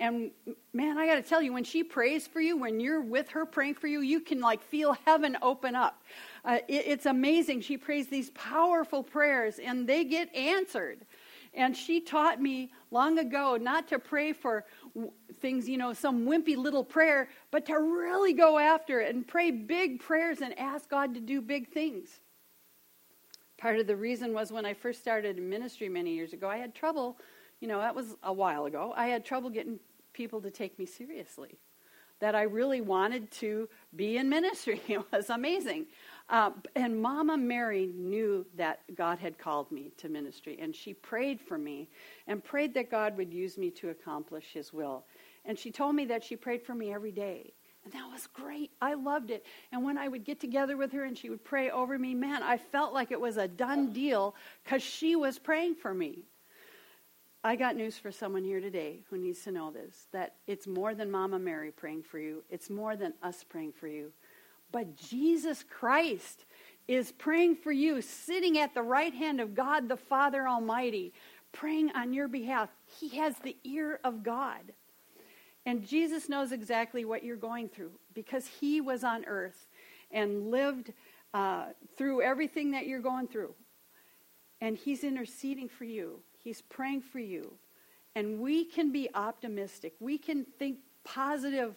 And 0.00 0.30
man, 0.72 0.98
I 0.98 1.06
got 1.06 1.16
to 1.16 1.22
tell 1.22 1.42
you, 1.42 1.52
when 1.52 1.64
she 1.64 1.84
prays 1.84 2.26
for 2.26 2.40
you, 2.40 2.56
when 2.56 2.80
you're 2.80 3.02
with 3.02 3.28
her 3.30 3.46
praying 3.46 3.74
for 3.74 3.86
you, 3.86 4.00
you 4.00 4.20
can 4.20 4.40
like 4.40 4.62
feel 4.62 4.96
heaven 5.04 5.36
open 5.42 5.76
up. 5.76 6.02
Uh, 6.44 6.58
it, 6.68 6.84
it's 6.86 7.06
amazing. 7.06 7.60
She 7.60 7.76
prays 7.76 8.08
these 8.08 8.30
powerful 8.30 9.02
prayers 9.02 9.58
and 9.58 9.86
they 9.86 10.04
get 10.04 10.34
answered. 10.34 11.06
And 11.54 11.74
she 11.74 12.00
taught 12.00 12.40
me 12.40 12.72
long 12.90 13.18
ago 13.18 13.56
not 13.56 13.88
to 13.88 13.98
pray 13.98 14.32
for 14.32 14.64
things, 15.40 15.68
you 15.68 15.78
know, 15.78 15.92
some 15.92 16.26
wimpy 16.26 16.56
little 16.56 16.84
prayer, 16.84 17.28
but 17.50 17.64
to 17.66 17.78
really 17.78 18.34
go 18.34 18.58
after 18.58 19.00
it 19.00 19.14
and 19.14 19.26
pray 19.26 19.50
big 19.50 20.00
prayers 20.00 20.40
and 20.40 20.58
ask 20.58 20.88
God 20.90 21.14
to 21.14 21.20
do 21.20 21.40
big 21.40 21.68
things. 21.68 22.20
Part 23.58 23.78
of 23.78 23.86
the 23.86 23.96
reason 23.96 24.34
was 24.34 24.52
when 24.52 24.66
I 24.66 24.74
first 24.74 25.00
started 25.00 25.38
in 25.38 25.48
ministry 25.48 25.88
many 25.88 26.12
years 26.14 26.32
ago, 26.32 26.48
I 26.48 26.58
had 26.58 26.74
trouble, 26.74 27.18
you 27.60 27.68
know, 27.68 27.80
that 27.80 27.94
was 27.94 28.16
a 28.22 28.32
while 28.32 28.66
ago, 28.66 28.92
I 28.96 29.06
had 29.06 29.24
trouble 29.24 29.50
getting 29.50 29.78
people 30.12 30.40
to 30.42 30.50
take 30.50 30.78
me 30.78 30.86
seriously. 30.86 31.58
That 32.20 32.34
I 32.34 32.42
really 32.42 32.80
wanted 32.80 33.30
to 33.32 33.68
be 33.94 34.16
in 34.16 34.28
ministry. 34.28 34.80
It 34.88 35.00
was 35.12 35.28
amazing. 35.28 35.86
Uh, 36.30 36.50
and 36.74 37.00
Mama 37.00 37.36
Mary 37.36 37.90
knew 37.94 38.46
that 38.56 38.80
God 38.94 39.18
had 39.18 39.38
called 39.38 39.70
me 39.70 39.92
to 39.98 40.08
ministry, 40.08 40.58
and 40.60 40.74
she 40.74 40.94
prayed 40.94 41.40
for 41.40 41.58
me 41.58 41.88
and 42.26 42.42
prayed 42.42 42.74
that 42.74 42.90
God 42.90 43.16
would 43.18 43.32
use 43.32 43.58
me 43.58 43.70
to 43.72 43.90
accomplish 43.90 44.52
His 44.52 44.72
will. 44.72 45.04
And 45.44 45.58
she 45.58 45.70
told 45.70 45.94
me 45.94 46.06
that 46.06 46.24
she 46.24 46.36
prayed 46.36 46.62
for 46.62 46.74
me 46.74 46.92
every 46.92 47.12
day. 47.12 47.52
And 47.86 47.92
that 47.92 48.10
was 48.12 48.26
great. 48.26 48.72
I 48.82 48.94
loved 48.94 49.30
it. 49.30 49.46
And 49.70 49.84
when 49.84 49.96
I 49.96 50.08
would 50.08 50.24
get 50.24 50.40
together 50.40 50.76
with 50.76 50.90
her 50.90 51.04
and 51.04 51.16
she 51.16 51.30
would 51.30 51.44
pray 51.44 51.70
over 51.70 51.96
me, 51.96 52.14
man, 52.14 52.42
I 52.42 52.56
felt 52.56 52.92
like 52.92 53.12
it 53.12 53.20
was 53.20 53.36
a 53.36 53.46
done 53.46 53.92
deal 53.92 54.34
because 54.64 54.82
she 54.82 55.14
was 55.14 55.38
praying 55.38 55.76
for 55.76 55.94
me. 55.94 56.24
I 57.44 57.54
got 57.54 57.76
news 57.76 57.96
for 57.96 58.10
someone 58.10 58.42
here 58.42 58.58
today 58.58 59.04
who 59.08 59.18
needs 59.18 59.44
to 59.44 59.52
know 59.52 59.70
this 59.70 60.08
that 60.10 60.34
it's 60.48 60.66
more 60.66 60.96
than 60.96 61.12
Mama 61.12 61.38
Mary 61.38 61.70
praying 61.70 62.02
for 62.02 62.18
you, 62.18 62.42
it's 62.50 62.68
more 62.68 62.96
than 62.96 63.14
us 63.22 63.44
praying 63.44 63.70
for 63.70 63.86
you. 63.86 64.10
But 64.72 64.96
Jesus 64.96 65.62
Christ 65.62 66.44
is 66.88 67.12
praying 67.12 67.54
for 67.54 67.70
you, 67.70 68.02
sitting 68.02 68.58
at 68.58 68.74
the 68.74 68.82
right 68.82 69.14
hand 69.14 69.40
of 69.40 69.54
God 69.54 69.88
the 69.88 69.96
Father 69.96 70.48
Almighty, 70.48 71.12
praying 71.52 71.92
on 71.92 72.12
your 72.12 72.26
behalf. 72.26 72.68
He 72.98 73.10
has 73.10 73.36
the 73.38 73.56
ear 73.62 74.00
of 74.02 74.24
God. 74.24 74.72
And 75.66 75.84
Jesus 75.84 76.28
knows 76.28 76.52
exactly 76.52 77.04
what 77.04 77.24
you're 77.24 77.36
going 77.36 77.68
through 77.68 77.90
because 78.14 78.46
he 78.46 78.80
was 78.80 79.02
on 79.02 79.24
earth 79.24 79.66
and 80.12 80.52
lived 80.52 80.92
uh, 81.34 81.66
through 81.98 82.22
everything 82.22 82.70
that 82.70 82.86
you're 82.86 83.00
going 83.00 83.26
through. 83.26 83.52
And 84.60 84.76
he's 84.76 85.02
interceding 85.02 85.68
for 85.68 85.84
you, 85.84 86.20
he's 86.42 86.62
praying 86.62 87.02
for 87.02 87.18
you. 87.18 87.52
And 88.14 88.40
we 88.40 88.64
can 88.64 88.92
be 88.92 89.10
optimistic, 89.14 89.94
we 89.98 90.16
can 90.16 90.46
think 90.58 90.78
positive, 91.04 91.74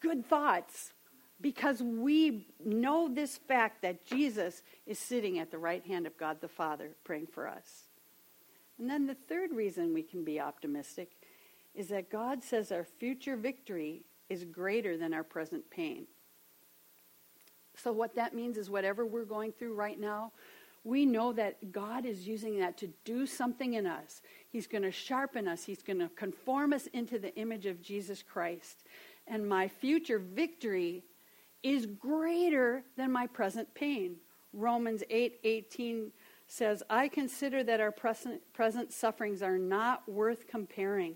good 0.00 0.26
thoughts 0.26 0.92
because 1.40 1.82
we 1.82 2.46
know 2.64 3.12
this 3.12 3.36
fact 3.36 3.82
that 3.82 4.04
Jesus 4.06 4.62
is 4.86 4.98
sitting 4.98 5.38
at 5.38 5.50
the 5.50 5.58
right 5.58 5.84
hand 5.84 6.06
of 6.06 6.16
God 6.16 6.40
the 6.40 6.48
Father 6.48 6.90
praying 7.04 7.26
for 7.26 7.46
us. 7.46 7.88
And 8.78 8.88
then 8.88 9.06
the 9.06 9.14
third 9.14 9.52
reason 9.52 9.92
we 9.92 10.02
can 10.02 10.24
be 10.24 10.40
optimistic 10.40 11.10
is 11.74 11.88
that 11.88 12.10
God 12.10 12.42
says 12.42 12.70
our 12.70 12.84
future 12.84 13.36
victory 13.36 14.02
is 14.28 14.44
greater 14.44 14.96
than 14.96 15.14
our 15.14 15.24
present 15.24 15.68
pain. 15.70 16.06
So, 17.76 17.92
what 17.92 18.14
that 18.16 18.34
means 18.34 18.58
is 18.58 18.68
whatever 18.68 19.06
we're 19.06 19.24
going 19.24 19.52
through 19.52 19.74
right 19.74 19.98
now, 19.98 20.32
we 20.84 21.06
know 21.06 21.32
that 21.32 21.72
God 21.72 22.04
is 22.04 22.26
using 22.26 22.58
that 22.58 22.76
to 22.78 22.88
do 23.04 23.26
something 23.26 23.74
in 23.74 23.86
us. 23.86 24.20
He's 24.50 24.66
going 24.66 24.82
to 24.82 24.90
sharpen 24.90 25.48
us, 25.48 25.64
He's 25.64 25.82
going 25.82 26.00
to 26.00 26.08
conform 26.10 26.72
us 26.72 26.86
into 26.88 27.18
the 27.18 27.34
image 27.36 27.66
of 27.66 27.80
Jesus 27.80 28.22
Christ. 28.22 28.84
And 29.26 29.48
my 29.48 29.68
future 29.68 30.18
victory 30.18 31.04
is 31.62 31.86
greater 31.86 32.82
than 32.96 33.12
my 33.12 33.26
present 33.26 33.72
pain. 33.74 34.16
Romans 34.52 35.02
8 35.08 35.38
18 35.44 36.12
says, 36.46 36.82
I 36.90 37.08
consider 37.08 37.64
that 37.64 37.80
our 37.80 37.92
present, 37.92 38.42
present 38.52 38.92
sufferings 38.92 39.42
are 39.42 39.58
not 39.58 40.06
worth 40.06 40.46
comparing 40.46 41.14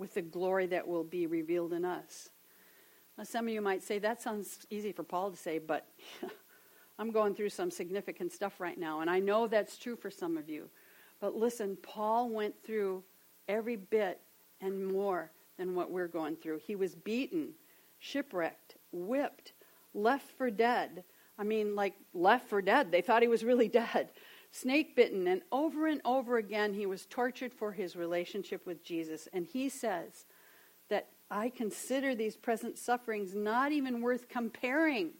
with 0.00 0.14
the 0.14 0.22
glory 0.22 0.66
that 0.66 0.88
will 0.88 1.04
be 1.04 1.26
revealed 1.26 1.74
in 1.74 1.84
us. 1.84 2.30
Now, 3.18 3.24
some 3.24 3.46
of 3.46 3.52
you 3.52 3.60
might 3.60 3.82
say, 3.82 3.98
that 3.98 4.22
sounds 4.22 4.66
easy 4.70 4.92
for 4.92 5.02
Paul 5.02 5.30
to 5.30 5.36
say, 5.36 5.58
but 5.58 5.86
I'm 6.98 7.10
going 7.10 7.34
through 7.34 7.50
some 7.50 7.70
significant 7.70 8.32
stuff 8.32 8.60
right 8.60 8.78
now, 8.78 9.00
and 9.00 9.10
I 9.10 9.18
know 9.18 9.46
that's 9.46 9.76
true 9.76 9.96
for 9.96 10.10
some 10.10 10.38
of 10.38 10.48
you. 10.48 10.70
But 11.20 11.36
listen, 11.36 11.76
Paul 11.82 12.30
went 12.30 12.54
through 12.64 13.04
every 13.46 13.76
bit 13.76 14.20
and 14.62 14.86
more 14.86 15.30
than 15.58 15.74
what 15.74 15.90
we're 15.90 16.08
going 16.08 16.36
through. 16.36 16.60
He 16.66 16.76
was 16.76 16.94
beaten, 16.94 17.50
shipwrecked, 17.98 18.76
whipped, 18.92 19.52
left 19.92 20.30
for 20.38 20.50
dead. 20.50 21.04
I 21.38 21.42
mean, 21.42 21.74
like 21.74 21.92
left 22.14 22.48
for 22.48 22.62
dead. 22.62 22.90
They 22.90 23.02
thought 23.02 23.20
he 23.20 23.28
was 23.28 23.44
really 23.44 23.68
dead. 23.84 24.08
Snake 24.52 24.96
bitten. 24.96 25.26
And 25.26 25.42
over 25.52 25.86
and 25.86 26.00
over 26.04 26.36
again, 26.36 26.74
he 26.74 26.86
was 26.86 27.06
tortured 27.06 27.52
for 27.52 27.72
his 27.72 27.96
relationship 27.96 28.66
with 28.66 28.84
Jesus. 28.84 29.28
And 29.32 29.46
he 29.46 29.68
says 29.68 30.26
that 30.88 31.08
I 31.30 31.48
consider 31.48 32.14
these 32.14 32.36
present 32.36 32.78
sufferings 32.78 33.34
not 33.34 33.72
even 33.72 34.00
worth 34.00 34.28
comparing 34.28 35.10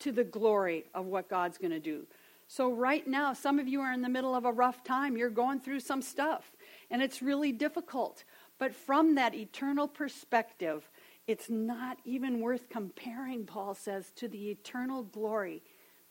to 0.00 0.12
the 0.12 0.24
glory 0.24 0.84
of 0.94 1.06
what 1.06 1.28
God's 1.28 1.58
going 1.58 1.70
to 1.70 1.80
do. 1.80 2.06
So, 2.48 2.70
right 2.70 3.06
now, 3.06 3.32
some 3.32 3.58
of 3.58 3.68
you 3.68 3.80
are 3.80 3.92
in 3.92 4.02
the 4.02 4.08
middle 4.08 4.34
of 4.34 4.44
a 4.44 4.52
rough 4.52 4.84
time. 4.84 5.16
You're 5.16 5.30
going 5.30 5.60
through 5.60 5.80
some 5.80 6.02
stuff, 6.02 6.52
and 6.90 7.00
it's 7.00 7.22
really 7.22 7.50
difficult. 7.50 8.24
But 8.58 8.74
from 8.74 9.14
that 9.14 9.34
eternal 9.34 9.88
perspective, 9.88 10.90
it's 11.26 11.48
not 11.48 11.98
even 12.04 12.40
worth 12.40 12.68
comparing, 12.68 13.46
Paul 13.46 13.74
says, 13.74 14.10
to 14.16 14.28
the 14.28 14.50
eternal 14.50 15.02
glory 15.02 15.62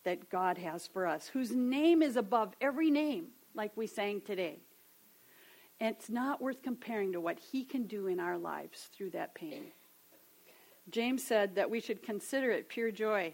that 0.03 0.29
God 0.29 0.57
has 0.57 0.87
for 0.87 1.07
us, 1.07 1.27
whose 1.27 1.51
name 1.51 2.01
is 2.01 2.15
above 2.15 2.53
every 2.61 2.89
name, 2.89 3.27
like 3.53 3.71
we 3.75 3.87
sang 3.87 4.21
today. 4.21 4.59
And 5.79 5.95
it's 5.95 6.09
not 6.09 6.41
worth 6.41 6.61
comparing 6.61 7.13
to 7.13 7.21
what 7.21 7.39
he 7.39 7.63
can 7.63 7.87
do 7.87 8.07
in 8.07 8.19
our 8.19 8.37
lives 8.37 8.89
through 8.95 9.11
that 9.11 9.33
pain. 9.33 9.71
James 10.89 11.23
said 11.23 11.55
that 11.55 11.69
we 11.69 11.79
should 11.79 12.03
consider 12.03 12.51
it 12.51 12.69
pure 12.69 12.91
joy. 12.91 13.33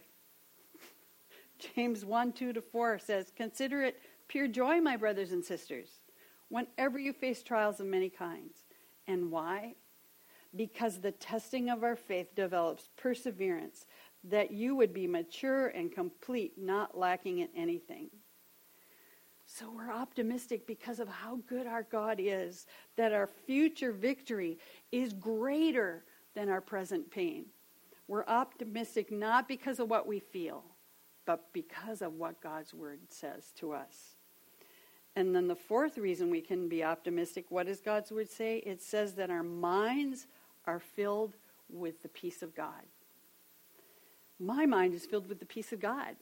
James 1.76 2.06
1 2.06 2.34
2 2.34 2.54
to 2.54 2.62
4 2.62 3.00
says, 3.00 3.32
Consider 3.36 3.84
it 3.84 4.00
pure 4.28 4.48
joy, 4.48 4.80
my 4.80 4.98
brothers 4.98 5.32
and 5.32 5.44
sisters, 5.44 5.90
whenever 6.50 7.00
you 7.00 7.14
face 7.14 7.44
trials 7.44 7.80
of 7.80 7.88
many 7.88 8.10
kinds. 8.10 8.58
And 9.08 9.32
why? 9.32 9.76
because 10.58 11.00
the 11.00 11.12
testing 11.12 11.70
of 11.70 11.84
our 11.84 11.96
faith 11.96 12.36
develops 12.36 12.90
perseverance, 12.98 13.86
that 14.30 14.52
you 14.52 14.76
would 14.76 14.94
be 14.94 15.08
mature 15.08 15.68
and 15.68 15.92
complete, 15.92 16.54
not 16.58 16.98
lacking 16.98 17.40
in 17.40 17.50
anything. 17.56 18.10
So 19.46 19.72
we're 19.74 19.92
optimistic 19.92 20.68
because 20.68 21.00
of 21.00 21.08
how 21.08 21.40
good 21.48 21.68
our 21.68 21.84
God 21.84 22.18
is, 22.20 22.68
that 22.98 23.14
our 23.14 23.28
future 23.28 23.94
victory 23.94 24.58
is 24.92 25.14
greater 25.14 26.04
than 26.36 26.50
our 26.50 26.60
present 26.60 27.10
pain. 27.10 27.46
We're 28.08 28.26
optimistic 28.26 29.12
not 29.12 29.48
because 29.48 29.80
of 29.80 29.90
what 29.90 30.06
we 30.06 30.20
feel, 30.20 30.64
but 31.26 31.52
because 31.54 32.02
of 32.02 32.14
what 32.14 32.42
God's 32.42 32.74
word 32.74 33.00
says 33.10 33.52
to 33.58 33.72
us. 33.72 34.16
And 35.16 35.36
then 35.36 35.48
the 35.48 35.56
fourth 35.56 35.98
reason 35.98 36.30
we 36.30 36.42
can 36.42 36.70
be 36.70 36.84
optimistic, 36.84 37.46
what 37.50 37.66
does 37.66 37.80
God's 37.80 38.12
word 38.12 38.30
say? 38.30 38.58
It 38.58 38.82
says 38.82 39.14
that 39.16 39.30
our 39.30 39.44
minds 39.44 40.28
are 40.66 40.80
filled 40.80 41.36
with 41.70 42.04
the 42.04 42.10
peace 42.10 42.44
of 42.44 42.54
God. 42.54 42.84
My 44.40 44.66
mind 44.66 44.94
is 44.94 45.06
filled 45.06 45.30
with 45.30 45.40
the 45.40 45.46
peace 45.46 45.74
of 45.74 45.80
God. 45.80 46.16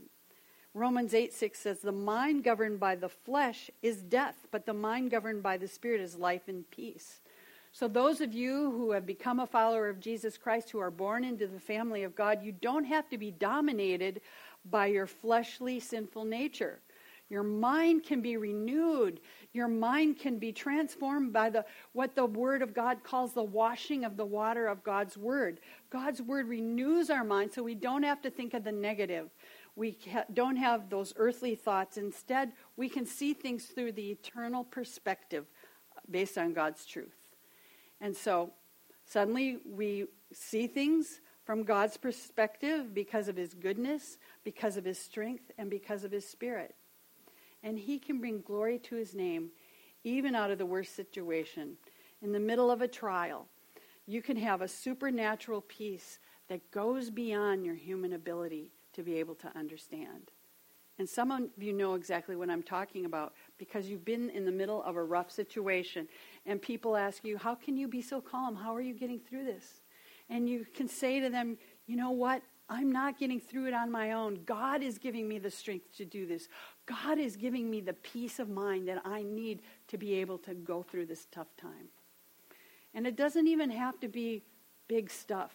Romans 0.73 1.13
8 1.13 1.33
6 1.33 1.57
says, 1.57 1.79
The 1.79 1.91
mind 1.91 2.43
governed 2.43 2.79
by 2.79 2.95
the 2.95 3.09
flesh 3.09 3.71
is 3.81 4.01
death, 4.01 4.47
but 4.51 4.65
the 4.65 4.73
mind 4.73 5.11
governed 5.11 5.41
by 5.41 5.57
the 5.57 5.67
Spirit 5.67 6.01
is 6.01 6.17
life 6.17 6.47
and 6.47 6.69
peace. 6.69 7.21
So, 7.71 7.87
those 7.87 8.21
of 8.21 8.33
you 8.33 8.71
who 8.71 8.91
have 8.91 9.05
become 9.05 9.39
a 9.39 9.47
follower 9.47 9.89
of 9.89 9.99
Jesus 9.99 10.37
Christ, 10.37 10.69
who 10.69 10.79
are 10.79 10.91
born 10.91 11.23
into 11.23 11.47
the 11.47 11.59
family 11.59 12.03
of 12.03 12.15
God, 12.15 12.41
you 12.41 12.53
don't 12.53 12.85
have 12.85 13.09
to 13.09 13.17
be 13.17 13.31
dominated 13.31 14.21
by 14.69 14.87
your 14.87 15.07
fleshly 15.07 15.79
sinful 15.79 16.25
nature. 16.25 16.79
Your 17.29 17.43
mind 17.43 18.03
can 18.03 18.21
be 18.21 18.37
renewed. 18.37 19.19
Your 19.51 19.67
mind 19.67 20.19
can 20.19 20.37
be 20.37 20.51
transformed 20.51 21.33
by 21.33 21.49
the 21.49 21.65
what 21.93 22.13
the 22.13 22.25
word 22.25 22.61
of 22.61 22.73
God 22.73 23.03
calls 23.03 23.33
the 23.33 23.43
washing 23.43 24.05
of 24.05 24.15
the 24.15 24.25
water 24.25 24.67
of 24.67 24.83
God's 24.83 25.17
word. 25.17 25.59
God's 25.89 26.21
word 26.21 26.47
renews 26.47 27.09
our 27.09 27.23
mind 27.23 27.51
so 27.51 27.63
we 27.63 27.73
don't 27.73 28.03
have 28.03 28.21
to 28.21 28.29
think 28.29 28.53
of 28.53 28.63
the 28.63 28.71
negative. 28.71 29.29
We 29.75 29.97
don't 30.33 30.55
have 30.57 30.89
those 30.89 31.13
earthly 31.17 31.55
thoughts. 31.55 31.97
Instead, 31.97 32.53
we 32.77 32.89
can 32.89 33.05
see 33.05 33.33
things 33.33 33.65
through 33.65 33.93
the 33.93 34.11
eternal 34.11 34.63
perspective 34.63 35.45
uh, 35.97 36.01
based 36.09 36.37
on 36.37 36.53
God's 36.53 36.85
truth. 36.85 37.15
And 37.99 38.15
so 38.15 38.51
suddenly 39.03 39.57
we 39.67 40.05
see 40.31 40.67
things 40.67 41.21
from 41.43 41.63
God's 41.63 41.97
perspective 41.97 42.93
because 42.93 43.27
of 43.27 43.35
his 43.35 43.53
goodness, 43.53 44.17
because 44.43 44.77
of 44.77 44.85
his 44.85 44.99
strength, 44.99 45.51
and 45.57 45.69
because 45.69 46.03
of 46.03 46.11
his 46.11 46.27
spirit 46.27 46.75
and 47.65 47.77
He 47.77 47.99
can 47.99 48.21
bring 48.21 48.39
glory 48.39 48.79
to 48.79 48.95
His 48.95 49.13
name 49.13 49.49
even 50.05 50.35
out 50.35 50.51
of 50.51 50.59
the 50.59 50.65
worst 50.65 50.95
situation. 50.95 51.75
In 52.21 52.31
the 52.31 52.39
middle 52.39 52.71
of 52.71 52.81
a 52.81 52.87
trial, 52.87 53.47
you 54.05 54.21
can 54.21 54.37
have 54.37 54.61
a 54.61 54.67
supernatural 54.67 55.61
peace 55.61 56.19
that 56.47 56.71
goes 56.71 57.09
beyond 57.09 57.65
your 57.65 57.75
human 57.75 58.13
ability 58.13 58.71
to 58.93 59.01
be 59.01 59.15
able 59.19 59.35
to 59.35 59.57
understand. 59.57 60.31
And 60.97 61.09
some 61.09 61.31
of 61.31 61.49
you 61.57 61.73
know 61.73 61.95
exactly 61.95 62.35
what 62.35 62.49
I'm 62.49 62.63
talking 62.63 63.05
about 63.05 63.33
because 63.57 63.89
you've 63.89 64.05
been 64.05 64.29
in 64.29 64.45
the 64.45 64.51
middle 64.51 64.81
of 64.83 64.95
a 64.95 65.03
rough 65.03 65.29
situation 65.29 66.07
and 66.45 66.61
people 66.61 66.95
ask 66.95 67.25
you, 67.25 67.37
How 67.37 67.55
can 67.55 67.75
you 67.75 67.87
be 67.87 68.01
so 68.01 68.21
calm? 68.21 68.55
How 68.55 68.73
are 68.73 68.81
you 68.81 68.93
getting 68.93 69.19
through 69.19 69.43
this? 69.43 69.81
And 70.29 70.47
you 70.47 70.65
can 70.73 70.87
say 70.87 71.19
to 71.19 71.29
them, 71.29 71.57
You 71.87 71.97
know 71.97 72.11
what? 72.11 72.43
I'm 72.67 72.91
not 72.91 73.19
getting 73.19 73.39
through 73.39 73.67
it 73.67 73.73
on 73.73 73.91
my 73.91 74.13
own. 74.13 74.39
God 74.45 74.81
is 74.81 74.97
giving 74.97 75.27
me 75.27 75.37
the 75.37 75.51
strength 75.51 75.95
to 75.97 76.05
do 76.05 76.25
this. 76.25 76.47
God 76.87 77.19
is 77.19 77.35
giving 77.35 77.69
me 77.69 77.79
the 77.79 77.93
peace 77.93 78.39
of 78.39 78.49
mind 78.49 78.87
that 78.87 79.01
I 79.05 79.21
need 79.21 79.61
to 79.89 79.97
be 79.97 80.15
able 80.15 80.39
to 80.39 80.55
go 80.55 80.81
through 80.81 81.05
this 81.05 81.27
tough 81.31 81.55
time. 81.57 81.89
And 82.95 83.05
it 83.05 83.15
doesn't 83.15 83.47
even 83.47 83.69
have 83.69 83.99
to 83.99 84.07
be 84.07 84.41
big 84.87 85.11
stuff. 85.11 85.51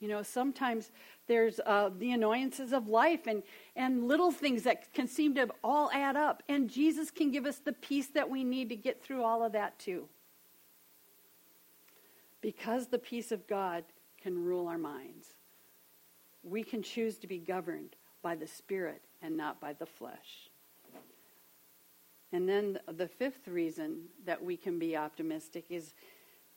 You 0.00 0.08
know, 0.08 0.22
sometimes 0.22 0.90
there's 1.26 1.60
uh, 1.64 1.90
the 1.98 2.12
annoyances 2.12 2.72
of 2.72 2.88
life 2.88 3.26
and, 3.26 3.42
and 3.74 4.06
little 4.08 4.30
things 4.30 4.62
that 4.62 4.92
can 4.94 5.08
seem 5.08 5.34
to 5.34 5.48
all 5.62 5.90
add 5.92 6.16
up. 6.16 6.42
And 6.48 6.70
Jesus 6.70 7.10
can 7.10 7.30
give 7.30 7.44
us 7.44 7.58
the 7.58 7.72
peace 7.72 8.08
that 8.08 8.28
we 8.30 8.44
need 8.44 8.70
to 8.70 8.76
get 8.76 9.02
through 9.02 9.22
all 9.22 9.42
of 9.42 9.52
that 9.52 9.78
too. 9.78 10.08
Because 12.40 12.86
the 12.86 12.98
peace 12.98 13.32
of 13.32 13.46
God 13.46 13.84
can 14.22 14.42
rule 14.42 14.68
our 14.68 14.78
minds 14.78 15.35
we 16.48 16.62
can 16.62 16.82
choose 16.82 17.18
to 17.18 17.26
be 17.26 17.38
governed 17.38 17.96
by 18.22 18.34
the 18.34 18.46
Spirit 18.46 19.02
and 19.22 19.36
not 19.36 19.60
by 19.60 19.72
the 19.72 19.86
flesh. 19.86 20.50
And 22.32 22.48
then 22.48 22.78
the 22.92 23.08
fifth 23.08 23.48
reason 23.48 24.04
that 24.24 24.42
we 24.42 24.56
can 24.56 24.78
be 24.78 24.96
optimistic 24.96 25.64
is 25.70 25.94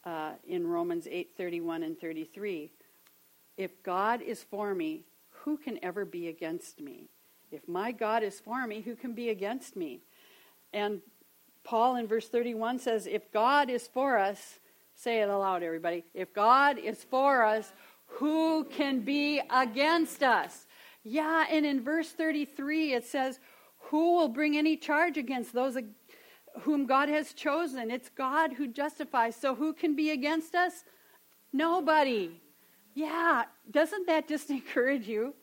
uh, 0.06 0.32
in 0.48 0.68
Romans 0.68 1.08
8 1.10 1.32
31 1.38 1.84
and 1.84 2.00
33. 2.00 2.72
If 3.58 3.84
God 3.84 4.22
is 4.22 4.44
for 4.44 4.74
me, 4.74 5.04
who 5.30 5.58
can 5.58 5.80
ever 5.84 6.06
be 6.06 6.28
against 6.28 6.80
me? 6.82 7.10
If 7.52 7.68
my 7.68 7.92
God 7.92 8.24
is 8.24 8.40
for 8.40 8.66
me, 8.68 8.82
who 8.82 8.96
can 8.96 9.14
be 9.14 9.30
against 9.30 9.76
me? 9.76 10.02
And 10.74 11.02
Paul 11.64 11.96
in 11.96 12.08
verse 12.08 12.30
31 12.30 12.80
says, 12.80 13.08
If 13.08 13.32
God 13.32 13.70
is 13.70 13.88
for 13.88 14.18
us, 14.18 14.60
say 14.96 15.22
it 15.22 15.30
aloud, 15.30 15.64
everybody. 15.64 16.04
If 16.14 16.34
God 16.34 16.78
is 16.78 17.04
for 17.04 17.44
us, 17.44 17.72
who 18.14 18.66
can 18.66 19.02
be 19.02 19.42
against 19.50 20.24
us? 20.24 20.66
Yeah, 21.04 21.46
and 21.50 21.66
in 21.66 21.82
verse 21.82 22.10
33 22.10 22.94
it 22.94 23.06
says, 23.06 23.40
Who 23.90 24.18
will 24.18 24.28
bring 24.28 24.58
any 24.58 24.78
charge 24.78 25.18
against 25.18 25.54
those 25.54 25.78
whom 26.62 26.86
God 26.86 27.10
has 27.10 27.34
chosen? 27.34 27.92
It's 27.92 28.10
God 28.10 28.54
who 28.54 28.68
justifies. 28.68 29.36
So 29.36 29.56
who 29.56 29.74
can 29.74 29.96
be 29.96 30.12
against 30.12 30.56
us? 30.56 30.84
Nobody. 31.54 32.42
Yeah, 32.94 33.44
doesn't 33.72 34.08
that 34.08 34.28
just 34.28 34.50
encourage 34.60 35.08
you? 35.08 35.34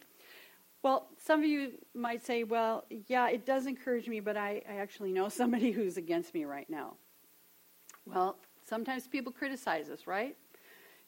Well, 0.82 1.08
some 1.18 1.40
of 1.40 1.46
you 1.46 1.72
might 1.94 2.24
say, 2.24 2.44
well, 2.44 2.84
yeah, 3.08 3.28
it 3.28 3.44
does 3.44 3.66
encourage 3.66 4.08
me, 4.08 4.20
but 4.20 4.36
I, 4.36 4.62
I 4.68 4.76
actually 4.76 5.12
know 5.12 5.28
somebody 5.28 5.70
who's 5.72 5.96
against 5.96 6.34
me 6.34 6.44
right 6.44 6.68
now. 6.68 6.94
Well, 8.04 8.36
sometimes 8.68 9.08
people 9.08 9.32
criticize 9.32 9.88
us, 9.88 10.06
right? 10.06 10.36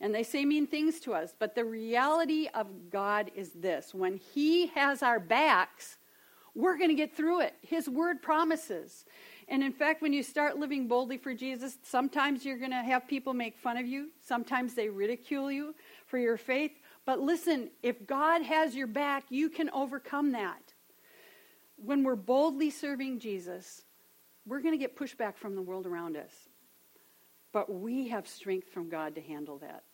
And 0.01 0.15
they 0.15 0.23
say 0.23 0.45
mean 0.45 0.67
things 0.67 1.01
to 1.01 1.15
us. 1.15 1.35
But 1.39 1.55
the 1.55 1.65
reality 1.65 2.49
of 2.55 2.91
God 2.91 3.31
is 3.35 3.51
this 3.51 3.95
when 3.95 4.17
He 4.17 4.69
has 4.69 5.03
our 5.03 5.21
backs, 5.21 5.99
we're 6.55 6.77
going 6.77 6.91
to 6.91 6.95
get 6.95 7.17
through 7.17 7.41
it. 7.41 7.55
His 7.63 7.89
word 7.89 8.23
promises. 8.23 9.05
And 9.49 9.63
in 9.63 9.73
fact, 9.73 10.03
when 10.03 10.13
you 10.13 10.23
start 10.23 10.59
living 10.59 10.89
boldly 10.89 11.17
for 11.17 11.33
Jesus, 11.33 11.79
sometimes 11.83 12.45
you're 12.45 12.59
going 12.59 12.71
to 12.71 12.83
have 12.83 13.09
people 13.09 13.33
make 13.33 13.57
fun 13.57 13.79
of 13.79 13.87
you, 13.87 14.11
sometimes 14.21 14.75
they 14.75 14.89
ridicule 14.89 15.51
you 15.51 15.75
for 16.07 16.19
your 16.19 16.37
faith. 16.37 16.73
But 17.07 17.21
listen, 17.21 17.71
if 17.83 18.07
God 18.07 18.43
has 18.43 18.75
your 18.75 18.87
back, 18.87 19.25
you 19.31 19.49
can 19.49 19.71
overcome 19.71 20.33
that. 20.33 20.75
When 21.77 22.03
we're 22.03 22.17
boldly 22.17 22.71
serving 22.71 23.21
Jesus, 23.21 23.83
we're 24.45 24.61
going 24.61 24.75
to 24.75 24.79
get 24.79 24.97
pushback 24.97 25.37
from 25.37 25.55
the 25.55 25.63
world 25.63 25.87
around 25.87 26.17
us. 26.17 26.33
But 27.53 27.73
we 27.73 28.09
have 28.09 28.29
strength 28.29 28.69
from 28.69 28.91
God 28.91 29.15
to 29.15 29.23
handle 29.23 29.59
that. 29.59 29.85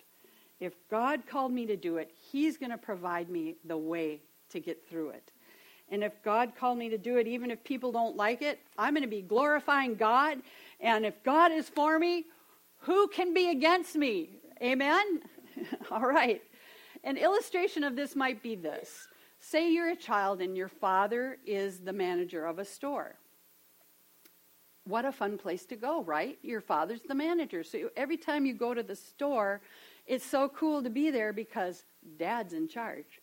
If 0.65 0.75
God 0.91 1.27
called 1.27 1.53
me 1.53 1.67
to 1.67 1.77
do 1.77 1.99
it, 1.99 2.11
He's 2.33 2.57
going 2.57 2.71
to 2.71 2.79
provide 2.79 3.29
me 3.31 3.57
the 3.65 3.77
way 3.77 4.21
to 4.51 4.61
get 4.61 4.89
through 4.89 5.11
it. 5.11 5.33
And 5.91 6.03
if 6.03 6.23
God 6.23 6.53
called 6.59 6.79
me 6.79 6.89
to 6.89 6.99
do 6.99 7.19
it, 7.19 7.27
even 7.27 7.51
if 7.51 7.63
people 7.63 7.93
don't 7.93 8.17
like 8.17 8.43
it, 8.43 8.61
I'm 8.79 8.95
going 8.95 9.03
to 9.03 9.09
be 9.09 9.23
glorifying 9.23 9.95
God. 9.95 10.39
And 10.81 11.05
if 11.05 11.23
God 11.23 11.53
is 11.53 11.69
for 11.69 11.99
me, 11.99 12.25
who 12.79 13.09
can 13.09 13.35
be 13.35 13.51
against 13.51 13.95
me? 13.95 14.31
Amen? 14.63 15.21
All 15.91 16.07
right. 16.07 16.43
An 17.05 17.17
illustration 17.17 17.85
of 17.85 17.97
this 17.97 18.17
might 18.17 18.43
be 18.43 18.55
this. 18.55 19.09
Say 19.41 19.71
you're 19.71 19.91
a 19.91 19.97
child 19.97 20.41
and 20.41 20.57
your 20.57 20.69
father 20.69 21.37
is 21.47 21.81
the 21.81 21.93
manager 21.93 22.47
of 22.47 22.59
a 22.59 22.65
store. 22.65 23.17
What 24.87 25.05
a 25.05 25.13
fun 25.13 25.39
place 25.39 25.65
to 25.67 25.77
go, 25.77 26.03
right? 26.03 26.39
Your 26.43 26.61
father's 26.61 27.01
the 27.03 27.15
manager. 27.15 27.63
So 27.63 27.91
every 27.97 28.17
time 28.17 28.45
you 28.47 28.55
go 28.55 28.75
to 28.75 28.83
the 28.83 28.97
store, 28.97 29.61
it's 30.07 30.25
so 30.25 30.49
cool 30.49 30.83
to 30.83 30.91
be 30.91 31.11
there 31.11 31.33
because 31.33 31.85
dad's 32.19 32.53
in 32.53 32.69
charge. 32.69 33.21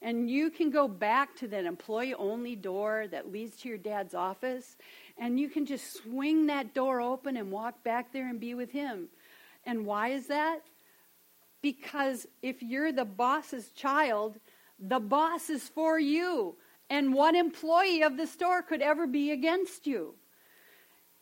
And 0.00 0.28
you 0.28 0.50
can 0.50 0.70
go 0.70 0.88
back 0.88 1.36
to 1.36 1.48
that 1.48 1.64
employee 1.64 2.14
only 2.14 2.56
door 2.56 3.06
that 3.10 3.30
leads 3.30 3.56
to 3.58 3.68
your 3.68 3.78
dad's 3.78 4.14
office, 4.14 4.76
and 5.16 5.38
you 5.38 5.48
can 5.48 5.64
just 5.64 6.02
swing 6.02 6.46
that 6.46 6.74
door 6.74 7.00
open 7.00 7.36
and 7.36 7.52
walk 7.52 7.84
back 7.84 8.12
there 8.12 8.28
and 8.28 8.40
be 8.40 8.54
with 8.54 8.72
him. 8.72 9.08
And 9.64 9.86
why 9.86 10.08
is 10.08 10.26
that? 10.26 10.62
Because 11.62 12.26
if 12.42 12.62
you're 12.62 12.90
the 12.90 13.04
boss's 13.04 13.70
child, 13.70 14.40
the 14.80 14.98
boss 14.98 15.48
is 15.48 15.68
for 15.68 16.00
you. 16.00 16.56
And 16.90 17.14
what 17.14 17.36
employee 17.36 18.02
of 18.02 18.16
the 18.16 18.26
store 18.26 18.60
could 18.60 18.82
ever 18.82 19.06
be 19.06 19.30
against 19.30 19.86
you? 19.86 20.14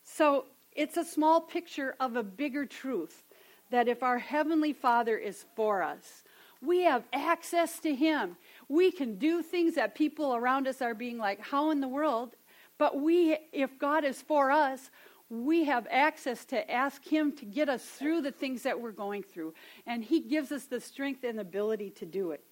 So 0.03 0.45
it's 0.71 0.97
a 0.97 1.05
small 1.05 1.39
picture 1.39 1.95
of 1.99 2.15
a 2.15 2.23
bigger 2.23 2.65
truth 2.65 3.23
that 3.71 3.87
if 3.87 4.03
our 4.03 4.19
Heavenly 4.19 4.73
Father 4.73 5.17
is 5.17 5.45
for 5.55 5.81
us, 5.81 6.23
we 6.61 6.83
have 6.83 7.03
access 7.11 7.79
to 7.79 7.95
Him. 7.95 8.37
We 8.69 8.91
can 8.91 9.17
do 9.17 9.41
things 9.41 9.75
that 9.75 9.95
people 9.95 10.35
around 10.35 10.67
us 10.67 10.81
are 10.81 10.93
being 10.93 11.17
like, 11.17 11.41
how 11.41 11.71
in 11.71 11.81
the 11.81 11.87
world? 11.87 12.35
But 12.77 13.01
we, 13.01 13.37
if 13.51 13.79
God 13.79 14.03
is 14.03 14.21
for 14.21 14.51
us, 14.51 14.91
we 15.29 15.63
have 15.63 15.87
access 15.89 16.45
to 16.45 16.69
ask 16.69 17.03
Him 17.03 17.35
to 17.37 17.45
get 17.45 17.69
us 17.69 17.83
through 17.83 18.21
the 18.21 18.31
things 18.31 18.63
that 18.63 18.79
we're 18.79 18.91
going 18.91 19.23
through. 19.23 19.53
And 19.87 20.03
He 20.03 20.19
gives 20.19 20.51
us 20.51 20.65
the 20.65 20.79
strength 20.79 21.23
and 21.23 21.39
ability 21.39 21.89
to 21.91 22.05
do 22.05 22.31
it. 22.31 22.43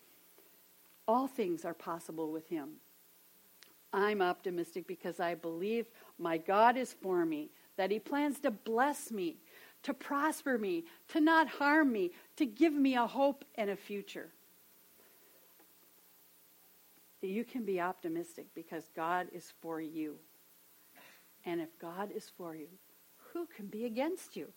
All 1.08 1.28
things 1.28 1.66
are 1.66 1.74
possible 1.74 2.32
with 2.32 2.48
Him. 2.48 2.76
I'm 3.92 4.22
optimistic 4.22 4.88
because 4.88 5.20
I 5.20 5.36
believe 5.36 5.88
my 6.18 6.38
God 6.38 6.78
is 6.78 6.94
for 6.94 7.26
me, 7.26 7.50
that 7.76 7.92
He 7.92 8.00
plans 8.00 8.40
to 8.42 8.52
bless 8.52 9.12
me, 9.12 9.38
to 9.84 9.94
prosper 9.94 10.58
me, 10.58 10.86
to 11.10 11.22
not 11.22 11.48
harm 11.48 11.92
me, 11.92 12.12
to 12.36 12.46
give 12.46 12.74
me 12.74 12.96
a 12.96 13.08
hope 13.08 13.46
and 13.56 13.70
a 13.70 13.76
future. 13.76 14.30
You 17.22 17.44
can 17.44 17.66
be 17.66 17.82
optimistic 17.82 18.48
because 18.56 18.90
God 18.96 19.28
is 19.34 19.52
for 19.62 19.82
you. 19.82 20.16
And 21.46 21.60
if 21.60 21.78
God 21.80 22.12
is 22.16 22.30
for 22.38 22.56
you, 22.56 22.68
who 23.34 23.48
can 23.56 23.68
be 23.68 23.86
against 23.86 24.36
you? 24.36 24.48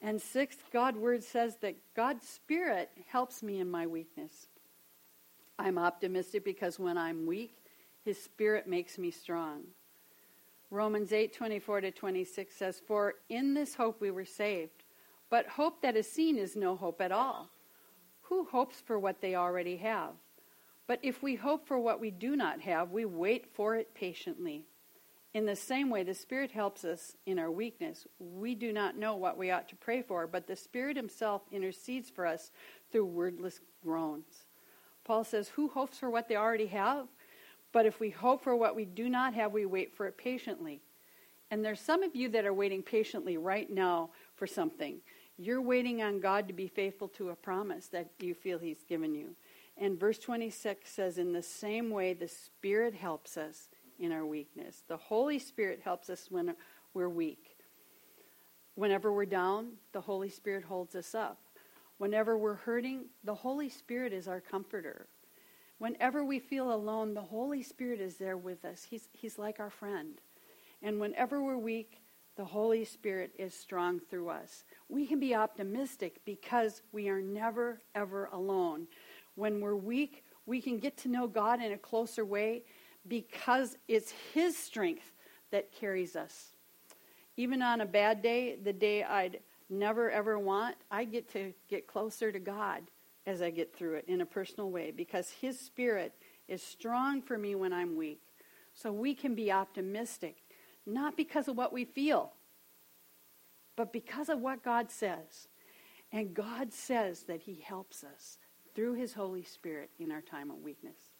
And 0.00 0.20
sixth, 0.20 0.64
God's 0.72 0.98
word 0.98 1.22
says 1.22 1.56
that 1.60 1.76
God's 1.94 2.26
Spirit 2.26 2.90
helps 3.08 3.42
me 3.42 3.60
in 3.60 3.70
my 3.70 3.86
weakness. 3.86 4.48
I'm 5.58 5.78
optimistic 5.78 6.44
because 6.44 6.78
when 6.78 6.98
I'm 6.98 7.26
weak, 7.26 7.54
His 8.04 8.20
Spirit 8.20 8.66
makes 8.66 8.98
me 8.98 9.12
strong. 9.12 9.62
Romans 10.72 11.12
8 11.12 11.34
24 11.34 11.82
to 11.82 11.90
26 11.90 12.56
says, 12.56 12.80
For 12.86 13.16
in 13.28 13.52
this 13.52 13.74
hope 13.74 14.00
we 14.00 14.10
were 14.10 14.24
saved. 14.24 14.84
But 15.28 15.46
hope 15.46 15.82
that 15.82 15.96
is 15.96 16.10
seen 16.10 16.38
is 16.38 16.56
no 16.56 16.76
hope 16.76 17.02
at 17.02 17.12
all. 17.12 17.50
Who 18.22 18.46
hopes 18.46 18.80
for 18.80 18.98
what 18.98 19.20
they 19.20 19.34
already 19.34 19.76
have? 19.76 20.12
But 20.86 20.98
if 21.02 21.22
we 21.22 21.34
hope 21.34 21.68
for 21.68 21.78
what 21.78 22.00
we 22.00 22.10
do 22.10 22.36
not 22.36 22.62
have, 22.62 22.90
we 22.90 23.04
wait 23.04 23.54
for 23.54 23.76
it 23.76 23.94
patiently. 23.94 24.64
In 25.34 25.44
the 25.44 25.56
same 25.56 25.90
way, 25.90 26.04
the 26.04 26.14
Spirit 26.14 26.50
helps 26.50 26.84
us 26.86 27.16
in 27.26 27.38
our 27.38 27.50
weakness. 27.50 28.06
We 28.18 28.54
do 28.54 28.72
not 28.72 28.96
know 28.96 29.14
what 29.16 29.36
we 29.36 29.50
ought 29.50 29.68
to 29.68 29.76
pray 29.76 30.00
for, 30.00 30.26
but 30.26 30.46
the 30.46 30.56
Spirit 30.56 30.96
Himself 30.96 31.42
intercedes 31.52 32.08
for 32.08 32.26
us 32.26 32.50
through 32.90 33.06
wordless 33.06 33.60
groans. 33.82 34.46
Paul 35.04 35.24
says, 35.24 35.48
Who 35.48 35.68
hopes 35.68 35.98
for 35.98 36.08
what 36.08 36.28
they 36.28 36.36
already 36.36 36.66
have? 36.68 37.08
But 37.72 37.86
if 37.86 38.00
we 38.00 38.10
hope 38.10 38.44
for 38.44 38.54
what 38.54 38.76
we 38.76 38.84
do 38.84 39.08
not 39.08 39.34
have, 39.34 39.52
we 39.52 39.66
wait 39.66 39.96
for 39.96 40.06
it 40.06 40.16
patiently. 40.18 40.82
And 41.50 41.64
there's 41.64 41.80
some 41.80 42.02
of 42.02 42.14
you 42.14 42.28
that 42.30 42.44
are 42.44 42.54
waiting 42.54 42.82
patiently 42.82 43.36
right 43.36 43.70
now 43.70 44.10
for 44.36 44.46
something. 44.46 45.00
You're 45.38 45.62
waiting 45.62 46.02
on 46.02 46.20
God 46.20 46.46
to 46.48 46.54
be 46.54 46.68
faithful 46.68 47.08
to 47.08 47.30
a 47.30 47.36
promise 47.36 47.88
that 47.88 48.10
you 48.20 48.34
feel 48.34 48.58
He's 48.58 48.84
given 48.84 49.14
you. 49.14 49.34
And 49.76 49.98
verse 49.98 50.18
26 50.18 50.90
says, 50.90 51.18
In 51.18 51.32
the 51.32 51.42
same 51.42 51.90
way, 51.90 52.12
the 52.14 52.28
Spirit 52.28 52.94
helps 52.94 53.36
us 53.36 53.68
in 53.98 54.12
our 54.12 54.26
weakness. 54.26 54.82
The 54.88 54.96
Holy 54.96 55.38
Spirit 55.38 55.80
helps 55.82 56.10
us 56.10 56.26
when 56.30 56.54
we're 56.94 57.08
weak. 57.08 57.56
Whenever 58.74 59.12
we're 59.12 59.26
down, 59.26 59.72
the 59.92 60.00
Holy 60.00 60.28
Spirit 60.28 60.64
holds 60.64 60.94
us 60.94 61.14
up. 61.14 61.38
Whenever 61.98 62.36
we're 62.36 62.54
hurting, 62.54 63.06
the 63.24 63.34
Holy 63.34 63.68
Spirit 63.68 64.12
is 64.12 64.26
our 64.26 64.40
comforter. 64.40 65.06
Whenever 65.82 66.24
we 66.24 66.38
feel 66.38 66.72
alone, 66.72 67.12
the 67.12 67.20
Holy 67.20 67.60
Spirit 67.60 68.00
is 68.00 68.14
there 68.14 68.36
with 68.36 68.64
us. 68.64 68.86
He's, 68.88 69.08
he's 69.10 69.36
like 69.36 69.58
our 69.58 69.68
friend. 69.68 70.20
And 70.80 71.00
whenever 71.00 71.42
we're 71.42 71.58
weak, 71.58 72.02
the 72.36 72.44
Holy 72.44 72.84
Spirit 72.84 73.32
is 73.36 73.52
strong 73.52 73.98
through 73.98 74.28
us. 74.28 74.62
We 74.88 75.08
can 75.08 75.18
be 75.18 75.34
optimistic 75.34 76.20
because 76.24 76.82
we 76.92 77.08
are 77.08 77.20
never, 77.20 77.80
ever 77.96 78.26
alone. 78.32 78.86
When 79.34 79.60
we're 79.60 79.74
weak, 79.74 80.22
we 80.46 80.62
can 80.62 80.78
get 80.78 80.96
to 80.98 81.08
know 81.08 81.26
God 81.26 81.60
in 81.60 81.72
a 81.72 81.78
closer 81.78 82.24
way 82.24 82.62
because 83.08 83.76
it's 83.88 84.14
His 84.32 84.56
strength 84.56 85.10
that 85.50 85.72
carries 85.72 86.14
us. 86.14 86.52
Even 87.36 87.60
on 87.60 87.80
a 87.80 87.86
bad 87.86 88.22
day, 88.22 88.54
the 88.54 88.72
day 88.72 89.02
I'd 89.02 89.40
never 89.68 90.12
ever 90.12 90.38
want, 90.38 90.76
I 90.92 91.02
get 91.02 91.28
to 91.32 91.52
get 91.68 91.88
closer 91.88 92.30
to 92.30 92.38
God 92.38 92.82
as 93.26 93.42
I 93.42 93.50
get 93.50 93.74
through 93.74 93.94
it 93.94 94.04
in 94.08 94.20
a 94.20 94.26
personal 94.26 94.70
way 94.70 94.90
because 94.90 95.30
His 95.30 95.58
Spirit 95.58 96.12
is 96.48 96.62
strong 96.62 97.22
for 97.22 97.38
me 97.38 97.54
when 97.54 97.72
I'm 97.72 97.96
weak. 97.96 98.20
So 98.74 98.92
we 98.92 99.14
can 99.14 99.34
be 99.34 99.52
optimistic, 99.52 100.36
not 100.86 101.16
because 101.16 101.48
of 101.48 101.56
what 101.56 101.72
we 101.72 101.84
feel, 101.84 102.32
but 103.76 103.92
because 103.92 104.28
of 104.28 104.40
what 104.40 104.64
God 104.64 104.90
says. 104.90 105.48
And 106.10 106.34
God 106.34 106.72
says 106.72 107.22
that 107.24 107.42
He 107.42 107.62
helps 107.64 108.04
us 108.04 108.38
through 108.74 108.94
His 108.94 109.14
Holy 109.14 109.42
Spirit 109.42 109.90
in 109.98 110.10
our 110.10 110.20
time 110.20 110.50
of 110.50 110.58
weakness. 110.58 111.12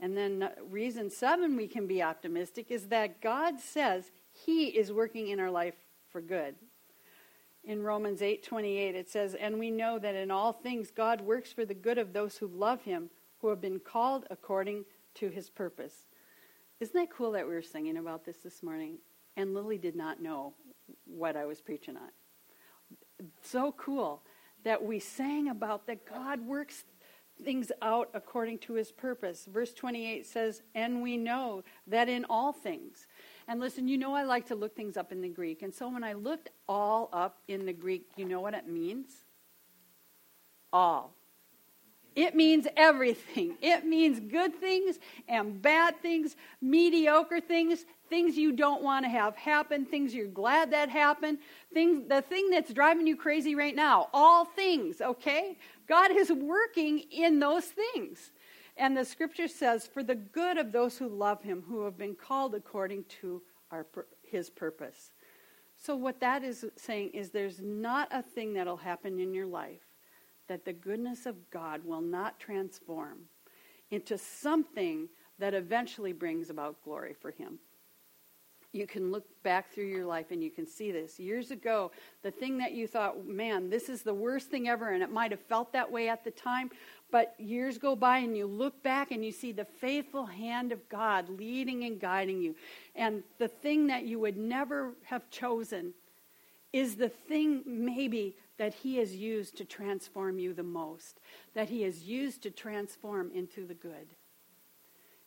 And 0.00 0.16
then 0.16 0.42
uh, 0.42 0.50
reason 0.68 1.08
seven 1.10 1.56
we 1.56 1.66
can 1.66 1.86
be 1.86 2.02
optimistic 2.02 2.70
is 2.70 2.88
that 2.88 3.20
God 3.20 3.60
says 3.60 4.10
He 4.32 4.66
is 4.66 4.92
working 4.92 5.28
in 5.28 5.40
our 5.40 5.50
life 5.50 5.74
for 6.10 6.20
good. 6.20 6.54
In 7.66 7.82
Romans 7.82 8.22
8:28 8.22 8.94
it 8.94 9.10
says, 9.10 9.34
"And 9.34 9.58
we 9.58 9.70
know 9.70 9.98
that 9.98 10.14
in 10.14 10.30
all 10.30 10.52
things 10.52 10.92
God 10.92 11.20
works 11.20 11.52
for 11.52 11.64
the 11.64 11.74
good 11.74 11.98
of 11.98 12.12
those 12.12 12.38
who 12.38 12.46
love 12.46 12.82
him, 12.82 13.10
who 13.38 13.48
have 13.48 13.60
been 13.60 13.80
called 13.80 14.24
according 14.30 14.86
to 15.14 15.28
his 15.28 15.50
purpose." 15.50 16.06
Isn't 16.78 16.94
that 16.94 17.10
cool 17.10 17.32
that 17.32 17.46
we 17.46 17.54
were 17.54 17.62
singing 17.62 17.96
about 17.96 18.24
this 18.24 18.38
this 18.38 18.62
morning? 18.62 19.00
And 19.34 19.52
Lily 19.52 19.78
did 19.78 19.96
not 19.96 20.20
know 20.20 20.54
what 21.04 21.36
I 21.36 21.44
was 21.44 21.60
preaching 21.60 21.96
on. 21.96 22.12
So 23.42 23.72
cool 23.72 24.22
that 24.62 24.82
we 24.82 25.00
sang 25.00 25.48
about 25.48 25.86
that 25.86 26.04
God 26.06 26.46
works 26.46 26.84
things 27.42 27.72
out 27.82 28.10
according 28.14 28.58
to 28.58 28.74
his 28.74 28.92
purpose. 28.92 29.46
Verse 29.46 29.72
28 29.72 30.26
says, 30.26 30.62
And 30.74 31.02
we 31.02 31.16
know 31.16 31.64
that 31.86 32.08
in 32.08 32.24
all 32.26 32.52
things. 32.52 33.06
And 33.48 33.60
listen, 33.60 33.86
you 33.86 33.96
know 33.96 34.14
I 34.14 34.24
like 34.24 34.46
to 34.46 34.54
look 34.54 34.74
things 34.74 34.96
up 34.96 35.12
in 35.12 35.20
the 35.20 35.28
Greek. 35.28 35.62
And 35.62 35.72
so 35.72 35.88
when 35.88 36.02
I 36.02 36.14
looked 36.14 36.50
all 36.68 37.08
up 37.12 37.38
in 37.46 37.64
the 37.64 37.72
Greek, 37.72 38.06
you 38.16 38.24
know 38.24 38.40
what 38.40 38.54
it 38.54 38.66
means? 38.66 39.10
All. 40.72 41.14
It 42.16 42.34
means 42.34 42.66
everything. 42.76 43.56
It 43.60 43.84
means 43.84 44.18
good 44.20 44.54
things 44.56 44.98
and 45.28 45.60
bad 45.60 46.00
things, 46.00 46.34
mediocre 46.62 47.40
things, 47.40 47.84
things 48.08 48.38
you 48.38 48.52
don't 48.52 48.82
want 48.82 49.04
to 49.04 49.10
have 49.10 49.36
happen, 49.36 49.84
things 49.84 50.14
you're 50.14 50.26
glad 50.26 50.70
that 50.72 50.88
happened, 50.88 51.38
things 51.74 52.08
the 52.08 52.22
thing 52.22 52.48
that's 52.50 52.72
driving 52.72 53.06
you 53.06 53.16
crazy 53.16 53.54
right 53.54 53.76
now. 53.76 54.08
All 54.14 54.46
things, 54.46 55.02
okay? 55.02 55.58
God 55.86 56.10
is 56.10 56.32
working 56.32 57.00
in 57.10 57.38
those 57.38 57.66
things. 57.66 58.32
And 58.76 58.96
the 58.96 59.04
scripture 59.04 59.48
says, 59.48 59.86
for 59.86 60.02
the 60.02 60.14
good 60.14 60.58
of 60.58 60.72
those 60.72 60.98
who 60.98 61.08
love 61.08 61.42
him, 61.42 61.64
who 61.66 61.84
have 61.84 61.96
been 61.96 62.14
called 62.14 62.54
according 62.54 63.04
to 63.20 63.42
our, 63.70 63.86
his 64.22 64.50
purpose. 64.50 65.12
So, 65.76 65.94
what 65.96 66.20
that 66.20 66.42
is 66.42 66.64
saying 66.76 67.10
is 67.10 67.30
there's 67.30 67.60
not 67.60 68.08
a 68.10 68.22
thing 68.22 68.54
that'll 68.54 68.76
happen 68.76 69.18
in 69.18 69.34
your 69.34 69.46
life 69.46 69.82
that 70.48 70.64
the 70.64 70.72
goodness 70.72 71.26
of 71.26 71.50
God 71.50 71.84
will 71.84 72.00
not 72.00 72.38
transform 72.38 73.18
into 73.90 74.16
something 74.16 75.08
that 75.38 75.54
eventually 75.54 76.12
brings 76.12 76.50
about 76.50 76.82
glory 76.82 77.14
for 77.14 77.30
Him. 77.30 77.58
You 78.72 78.86
can 78.86 79.10
look 79.10 79.24
back 79.42 79.72
through 79.72 79.86
your 79.86 80.04
life 80.04 80.30
and 80.30 80.42
you 80.42 80.50
can 80.50 80.66
see 80.66 80.90
this. 80.92 81.18
Years 81.18 81.50
ago, 81.50 81.92
the 82.22 82.30
thing 82.30 82.58
that 82.58 82.72
you 82.72 82.86
thought, 82.86 83.26
man, 83.26 83.70
this 83.70 83.88
is 83.88 84.02
the 84.02 84.14
worst 84.14 84.50
thing 84.50 84.68
ever, 84.68 84.90
and 84.90 85.02
it 85.02 85.10
might 85.10 85.30
have 85.30 85.40
felt 85.40 85.72
that 85.72 85.90
way 85.90 86.08
at 86.08 86.24
the 86.24 86.30
time, 86.30 86.70
but 87.16 87.34
years 87.38 87.78
go 87.78 87.96
by 87.96 88.18
and 88.18 88.36
you 88.36 88.46
look 88.46 88.82
back 88.82 89.10
and 89.10 89.24
you 89.24 89.32
see 89.32 89.50
the 89.50 89.64
faithful 89.64 90.26
hand 90.26 90.70
of 90.70 90.86
God 90.90 91.30
leading 91.30 91.84
and 91.84 91.98
guiding 91.98 92.42
you. 92.42 92.54
And 92.94 93.22
the 93.38 93.48
thing 93.48 93.86
that 93.86 94.04
you 94.04 94.20
would 94.20 94.36
never 94.36 94.92
have 95.04 95.30
chosen 95.30 95.94
is 96.74 96.96
the 96.96 97.08
thing 97.08 97.62
maybe 97.64 98.36
that 98.58 98.74
He 98.74 98.98
has 98.98 99.16
used 99.16 99.56
to 99.56 99.64
transform 99.64 100.38
you 100.38 100.52
the 100.52 100.62
most, 100.62 101.20
that 101.54 101.70
He 101.70 101.80
has 101.84 102.02
used 102.02 102.42
to 102.42 102.50
transform 102.50 103.30
into 103.34 103.64
the 103.64 103.72
good. 103.72 104.12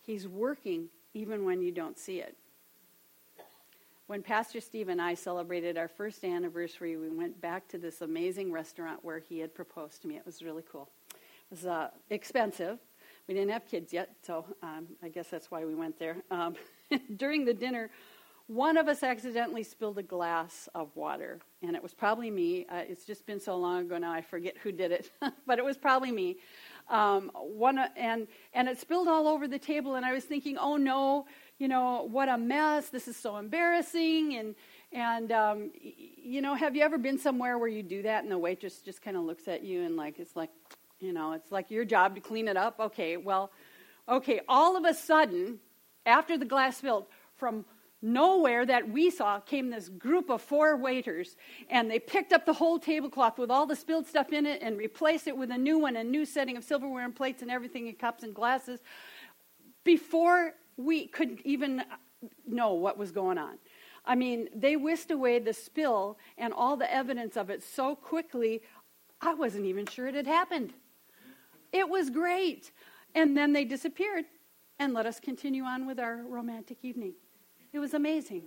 He's 0.04 0.28
working 0.28 0.89
even 1.15 1.43
when 1.43 1.60
you 1.60 1.71
don't 1.71 1.97
see 1.97 2.19
it. 2.19 2.38
When 4.06 4.21
Pastor 4.21 4.62
Steve 4.62 4.89
and 4.89 5.02
I 5.02 5.15
celebrated 5.15 5.75
our 5.75 5.88
first 5.88 6.23
anniversary, 6.23 6.97
we 6.97 7.10
went 7.10 7.41
back 7.41 7.67
to 7.69 7.80
this 7.80 8.02
amazing 8.02 8.52
restaurant 8.52 9.04
where 9.04 9.17
he 9.17 9.39
had 9.39 9.56
proposed 9.56 10.04
to 10.04 10.08
me. 10.08 10.17
It 10.17 10.25
was 10.28 10.43
really 10.43 10.63
cool. 10.71 10.88
Was 11.51 11.65
uh, 11.65 11.89
expensive. 12.09 12.77
We 13.27 13.33
didn't 13.33 13.51
have 13.51 13.67
kids 13.67 13.91
yet, 13.93 14.09
so 14.21 14.45
um, 14.62 14.88
I 15.03 15.09
guess 15.09 15.29
that's 15.29 15.49
why 15.49 15.65
we 15.65 15.75
went 15.75 15.97
there. 15.99 16.17
Um, 16.31 16.55
during 17.15 17.45
the 17.45 17.53
dinner, 17.53 17.89
one 18.49 18.77
of 18.77 18.88
us 18.88 19.03
accidentally 19.03 19.62
spilled 19.62 19.99
a 19.99 20.03
glass 20.03 20.67
of 20.73 20.95
water, 20.95 21.39
and 21.62 21.75
it 21.75 21.83
was 21.83 21.93
probably 21.93 22.31
me. 22.31 22.65
Uh, 22.67 22.81
it's 22.88 23.05
just 23.05 23.27
been 23.27 23.39
so 23.39 23.55
long 23.57 23.81
ago 23.81 23.99
now, 23.99 24.12
I 24.12 24.21
forget 24.21 24.57
who 24.57 24.71
did 24.71 24.91
it, 24.91 25.12
but 25.45 25.59
it 25.59 25.63
was 25.63 25.77
probably 25.77 26.12
me. 26.12 26.38
Um, 26.89 27.31
one 27.35 27.77
and 27.95 28.27
and 28.53 28.67
it 28.67 28.79
spilled 28.79 29.07
all 29.07 29.27
over 29.27 29.47
the 29.47 29.59
table, 29.59 29.93
and 29.95 30.05
I 30.05 30.13
was 30.13 30.23
thinking, 30.23 30.57
oh 30.57 30.77
no, 30.77 31.27
you 31.59 31.67
know 31.67 32.07
what 32.09 32.29
a 32.29 32.38
mess! 32.39 32.89
This 32.89 33.07
is 33.07 33.15
so 33.15 33.38
embarrassing. 33.38 34.35
And 34.35 34.55
and 34.91 35.31
um, 35.31 35.71
you 35.79 36.41
know, 36.41 36.55
have 36.55 36.75
you 36.75 36.81
ever 36.81 36.97
been 36.97 37.19
somewhere 37.19 37.59
where 37.59 37.69
you 37.69 37.83
do 37.83 38.01
that, 38.01 38.23
and 38.23 38.31
the 38.31 38.39
waitress 38.39 38.81
just 38.81 39.03
kind 39.03 39.15
of 39.15 39.23
looks 39.23 39.47
at 39.47 39.63
you 39.63 39.83
and 39.83 39.95
like 39.95 40.17
it's 40.17 40.35
like, 40.35 40.49
you 40.99 41.13
know, 41.13 41.33
it's 41.33 41.51
like 41.51 41.71
your 41.71 41.85
job 41.85 42.15
to 42.15 42.21
clean 42.21 42.47
it 42.47 42.57
up. 42.57 42.79
Okay, 42.79 43.17
well, 43.17 43.51
okay, 44.07 44.41
all 44.47 44.75
of 44.75 44.85
a 44.85 44.93
sudden, 44.93 45.59
after 46.05 46.38
the 46.38 46.45
glass 46.45 46.77
spilled, 46.77 47.05
from 47.35 47.65
nowhere 48.01 48.65
that 48.65 48.89
we 48.89 49.09
saw 49.09 49.39
came 49.39 49.69
this 49.69 49.89
group 49.89 50.29
of 50.29 50.41
four 50.41 50.77
waiters 50.77 51.35
and 51.69 51.91
they 51.91 51.99
picked 51.99 52.31
up 52.31 52.45
the 52.45 52.53
whole 52.53 52.79
tablecloth 52.79 53.38
with 53.38 53.51
all 53.51 53.65
the 53.65 53.75
spilled 53.75 54.07
stuff 54.07 54.31
in 54.31 54.45
it 54.45 54.62
and 54.62 54.77
replaced 54.77 55.27
it 55.27 55.35
with 55.35 55.51
a 55.51 55.57
new 55.57 55.77
one 55.77 55.97
a 55.97 56.03
new 56.03 56.25
setting 56.25 56.55
of 56.55 56.63
silverware 56.63 57.03
and 57.03 57.13
plates 57.13 57.41
and 57.41 57.51
everything 57.51 57.89
and 57.89 57.99
cups 57.99 58.23
and 58.23 58.33
glasses 58.33 58.79
before 59.83 60.53
we 60.77 61.07
could 61.07 61.41
even 61.43 61.83
know 62.47 62.73
what 62.73 62.97
was 62.97 63.12
going 63.12 63.38
on 63.38 63.57
i 64.05 64.15
mean 64.15 64.47
they 64.55 64.77
whisked 64.77 65.12
away 65.12 65.38
the 65.38 65.53
spill 65.53 66.17
and 66.38 66.53
all 66.53 66.77
the 66.77 66.93
evidence 66.93 67.35
of 67.35 67.49
it 67.49 67.62
so 67.62 67.95
quickly 67.95 68.62
i 69.19 69.33
wasn't 69.33 69.65
even 69.65 69.85
sure 69.85 70.07
it 70.07 70.15
had 70.15 70.27
happened 70.27 70.71
it 71.71 71.88
was 71.88 72.10
great 72.10 72.71
and 73.15 73.36
then 73.36 73.53
they 73.53 73.65
disappeared 73.65 74.25
and 74.79 74.93
let 74.93 75.05
us 75.05 75.19
continue 75.19 75.63
on 75.63 75.86
with 75.86 75.99
our 75.99 76.23
romantic 76.27 76.77
evening 76.84 77.13
it 77.71 77.79
was 77.79 77.93
amazing. 77.93 78.43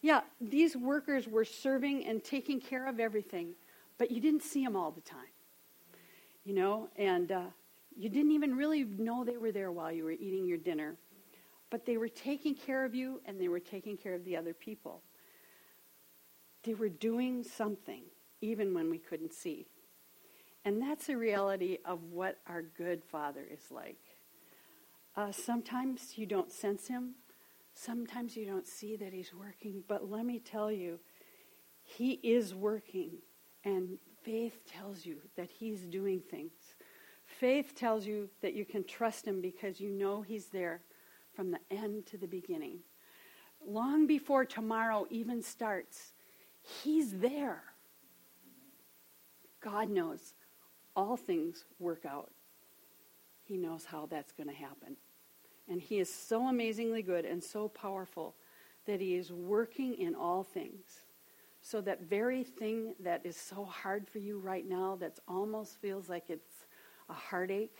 Yeah, 0.00 0.20
these 0.40 0.76
workers 0.76 1.28
were 1.28 1.44
serving 1.44 2.06
and 2.06 2.22
taking 2.22 2.60
care 2.60 2.86
of 2.86 3.00
everything, 3.00 3.54
but 3.98 4.10
you 4.10 4.20
didn't 4.20 4.42
see 4.42 4.64
them 4.64 4.76
all 4.76 4.90
the 4.90 5.00
time. 5.00 5.20
You 6.44 6.54
know, 6.54 6.88
and 6.96 7.32
uh, 7.32 7.42
you 7.96 8.08
didn't 8.08 8.32
even 8.32 8.54
really 8.54 8.84
know 8.84 9.24
they 9.24 9.38
were 9.38 9.52
there 9.52 9.72
while 9.72 9.90
you 9.90 10.04
were 10.04 10.12
eating 10.12 10.46
your 10.46 10.58
dinner. 10.58 10.96
But 11.70 11.86
they 11.86 11.96
were 11.96 12.08
taking 12.08 12.54
care 12.54 12.84
of 12.84 12.94
you 12.94 13.20
and 13.24 13.40
they 13.40 13.48
were 13.48 13.60
taking 13.60 13.96
care 13.96 14.14
of 14.14 14.24
the 14.24 14.36
other 14.36 14.52
people. 14.52 15.02
They 16.62 16.74
were 16.74 16.90
doing 16.90 17.42
something, 17.42 18.02
even 18.40 18.74
when 18.74 18.90
we 18.90 18.98
couldn't 18.98 19.32
see. 19.32 19.66
And 20.64 20.80
that's 20.80 21.06
the 21.06 21.16
reality 21.16 21.78
of 21.84 22.02
what 22.04 22.38
our 22.46 22.62
good 22.62 23.04
Father 23.04 23.46
is 23.50 23.70
like. 23.70 24.00
Uh, 25.16 25.30
sometimes 25.30 26.16
you 26.16 26.26
don't 26.26 26.50
sense 26.50 26.88
him, 26.88 27.14
Sometimes 27.74 28.36
you 28.36 28.46
don't 28.46 28.66
see 28.66 28.96
that 28.96 29.12
He's 29.12 29.34
working, 29.34 29.82
but 29.88 30.08
let 30.08 30.24
me 30.24 30.38
tell 30.38 30.70
you, 30.70 31.00
He 31.82 32.12
is 32.22 32.54
working, 32.54 33.18
and 33.64 33.98
faith 34.22 34.60
tells 34.64 35.04
you 35.04 35.16
that 35.36 35.50
He's 35.50 35.80
doing 35.80 36.22
things. 36.30 36.52
Faith 37.26 37.74
tells 37.74 38.06
you 38.06 38.28
that 38.42 38.54
you 38.54 38.64
can 38.64 38.84
trust 38.84 39.26
Him 39.26 39.40
because 39.40 39.80
you 39.80 39.90
know 39.90 40.22
He's 40.22 40.46
there 40.46 40.82
from 41.34 41.50
the 41.50 41.58
end 41.70 42.06
to 42.06 42.16
the 42.16 42.28
beginning. 42.28 42.78
Long 43.66 44.06
before 44.06 44.44
tomorrow 44.44 45.06
even 45.10 45.42
starts, 45.42 46.12
He's 46.62 47.18
there. 47.18 47.64
God 49.60 49.90
knows 49.90 50.34
all 50.96 51.16
things 51.16 51.64
work 51.78 52.04
out. 52.04 52.30
He 53.44 53.56
knows 53.56 53.84
how 53.84 54.06
that's 54.06 54.32
going 54.32 54.48
to 54.48 54.54
happen. 54.54 54.96
And 55.68 55.80
He 55.80 55.98
is 55.98 56.12
so 56.12 56.48
amazingly 56.48 57.02
good 57.02 57.24
and 57.24 57.42
so 57.42 57.68
powerful 57.68 58.34
that 58.86 59.00
He 59.00 59.14
is 59.14 59.32
working 59.32 59.94
in 59.94 60.14
all 60.14 60.42
things. 60.42 61.04
So, 61.62 61.80
that 61.82 62.02
very 62.02 62.44
thing 62.44 62.94
that 63.00 63.24
is 63.24 63.36
so 63.36 63.64
hard 63.64 64.06
for 64.06 64.18
you 64.18 64.38
right 64.38 64.68
now, 64.68 64.96
that 65.00 65.18
almost 65.26 65.80
feels 65.80 66.10
like 66.10 66.28
it's 66.28 66.66
a 67.08 67.14
heartache, 67.14 67.78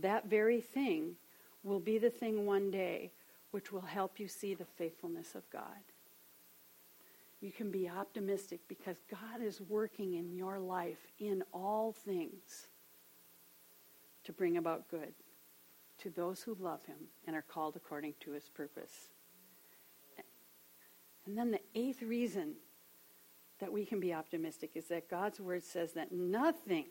that 0.00 0.26
very 0.26 0.60
thing 0.60 1.16
will 1.64 1.80
be 1.80 1.98
the 1.98 2.10
thing 2.10 2.46
one 2.46 2.70
day 2.70 3.12
which 3.50 3.72
will 3.72 3.80
help 3.80 4.20
you 4.20 4.28
see 4.28 4.54
the 4.54 4.64
faithfulness 4.64 5.34
of 5.34 5.48
God. 5.50 5.87
You 7.40 7.52
can 7.52 7.70
be 7.70 7.88
optimistic 7.88 8.60
because 8.68 8.96
God 9.10 9.42
is 9.42 9.60
working 9.60 10.14
in 10.14 10.32
your 10.32 10.58
life 10.58 11.06
in 11.18 11.44
all 11.52 11.92
things 11.92 12.66
to 14.24 14.32
bring 14.32 14.56
about 14.56 14.88
good 14.90 15.14
to 15.98 16.10
those 16.10 16.42
who 16.42 16.56
love 16.60 16.84
him 16.86 16.96
and 17.26 17.36
are 17.36 17.42
called 17.42 17.76
according 17.76 18.14
to 18.20 18.32
his 18.32 18.48
purpose. 18.48 19.10
And 21.26 21.36
then 21.36 21.50
the 21.50 21.60
eighth 21.74 22.02
reason 22.02 22.54
that 23.60 23.72
we 23.72 23.84
can 23.84 24.00
be 24.00 24.14
optimistic 24.14 24.70
is 24.74 24.86
that 24.86 25.10
God's 25.10 25.40
word 25.40 25.62
says 25.62 25.92
that 25.92 26.12
nothing 26.12 26.86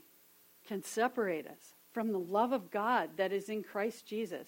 can 0.68 0.84
separate 0.84 1.48
us 1.48 1.74
from 1.92 2.12
the 2.12 2.20
love 2.20 2.52
of 2.52 2.70
God 2.70 3.12
that 3.18 3.32
is 3.32 3.50
in 3.50 3.64
Christ 3.64 4.06
Jesus. 4.06 4.48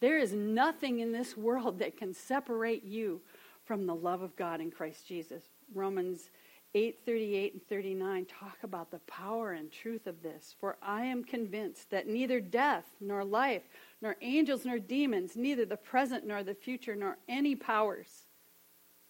There 0.00 0.18
is 0.18 0.32
nothing 0.32 1.00
in 1.00 1.12
this 1.12 1.36
world 1.36 1.78
that 1.78 1.96
can 1.96 2.12
separate 2.12 2.84
you 2.84 3.22
from 3.66 3.86
the 3.86 3.94
love 3.94 4.22
of 4.22 4.36
God 4.36 4.60
in 4.60 4.70
Christ 4.70 5.06
Jesus. 5.06 5.42
Romans 5.74 6.30
8 6.74 6.98
38 7.04 7.52
and 7.54 7.68
39 7.68 8.26
talk 8.26 8.58
about 8.62 8.90
the 8.90 8.98
power 9.00 9.52
and 9.52 9.72
truth 9.72 10.06
of 10.06 10.22
this. 10.22 10.54
For 10.60 10.76
I 10.82 11.04
am 11.04 11.24
convinced 11.24 11.90
that 11.90 12.06
neither 12.06 12.40
death, 12.40 12.84
nor 13.00 13.24
life, 13.24 13.62
nor 14.00 14.16
angels, 14.20 14.64
nor 14.64 14.78
demons, 14.78 15.36
neither 15.36 15.64
the 15.64 15.76
present 15.76 16.26
nor 16.26 16.42
the 16.42 16.54
future, 16.54 16.94
nor 16.94 17.18
any 17.28 17.54
powers, 17.54 18.26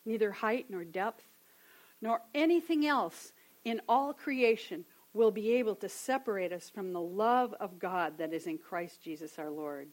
neither 0.04 0.30
height 0.30 0.66
nor 0.68 0.84
depth, 0.84 1.24
nor 2.00 2.20
anything 2.34 2.86
else 2.86 3.32
in 3.64 3.80
all 3.88 4.14
creation 4.14 4.84
will 5.12 5.30
be 5.30 5.54
able 5.54 5.74
to 5.74 5.88
separate 5.88 6.52
us 6.52 6.70
from 6.70 6.92
the 6.92 7.00
love 7.00 7.54
of 7.58 7.78
God 7.78 8.18
that 8.18 8.32
is 8.32 8.46
in 8.46 8.58
Christ 8.58 9.02
Jesus 9.02 9.38
our 9.38 9.50
Lord. 9.50 9.88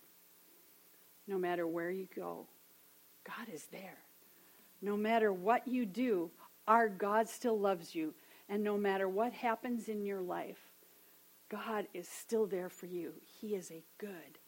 No 1.28 1.38
matter 1.38 1.66
where 1.66 1.90
you 1.90 2.08
go, 2.16 2.46
God 3.26 3.48
is 3.52 3.66
there. 3.72 3.98
No 4.84 4.98
matter 4.98 5.32
what 5.32 5.66
you 5.66 5.86
do, 5.86 6.30
our 6.68 6.90
God 6.90 7.30
still 7.30 7.58
loves 7.58 7.96
you. 7.96 8.14
And 8.50 8.62
no 8.62 8.78
matter 8.78 9.08
what 9.08 9.32
happens 9.32 9.88
in 9.88 10.06
your 10.06 10.22
life, 10.22 10.60
God 11.48 11.88
is 11.94 12.08
still 12.08 12.46
there 12.46 12.68
for 12.68 12.86
you. 12.86 13.14
He 13.40 13.56
is 13.56 13.72
a 13.72 13.82
good, 13.98 14.40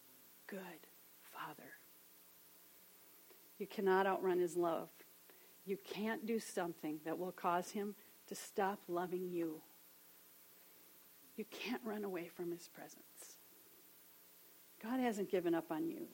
good 0.46 0.60
Father. 1.24 1.72
You 3.58 3.66
cannot 3.66 4.06
outrun 4.06 4.38
His 4.38 4.58
love. 4.58 4.90
You 5.66 5.78
can't 5.86 6.26
do 6.26 6.38
something 6.38 7.00
that 7.06 7.18
will 7.18 7.32
cause 7.32 7.72
Him 7.72 7.96
to 8.28 8.36
stop 8.36 8.80
loving 8.90 9.30
you. 9.30 9.62
You 11.38 11.46
can't 11.50 11.82
run 11.86 12.04
away 12.04 12.28
from 12.28 12.52
His 12.52 12.68
presence. 12.68 13.38
God 14.84 15.00
hasn't 15.00 15.32
given 15.32 15.56
up 15.56 15.72
on 15.72 15.88
you. 15.88 16.08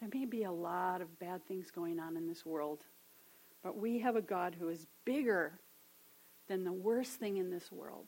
There 0.00 0.08
may 0.12 0.24
be 0.24 0.42
a 0.42 0.50
lot 0.50 1.00
of 1.00 1.20
bad 1.20 1.46
things 1.46 1.70
going 1.70 2.00
on 2.00 2.16
in 2.16 2.26
this 2.26 2.44
world. 2.44 2.80
But 3.62 3.76
we 3.76 3.98
have 4.00 4.16
a 4.16 4.22
God 4.22 4.56
who 4.58 4.68
is 4.68 4.86
bigger 5.04 5.58
than 6.48 6.64
the 6.64 6.72
worst 6.72 7.12
thing 7.12 7.36
in 7.36 7.50
this 7.50 7.70
world. 7.70 8.06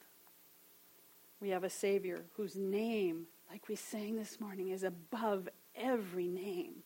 We 1.40 1.50
have 1.50 1.64
a 1.64 1.70
Savior 1.70 2.24
whose 2.36 2.56
name, 2.56 3.26
like 3.50 3.68
we 3.68 3.76
sang 3.76 4.16
this 4.16 4.40
morning, 4.40 4.68
is 4.68 4.82
above 4.82 5.48
every 5.74 6.28
name. 6.28 6.82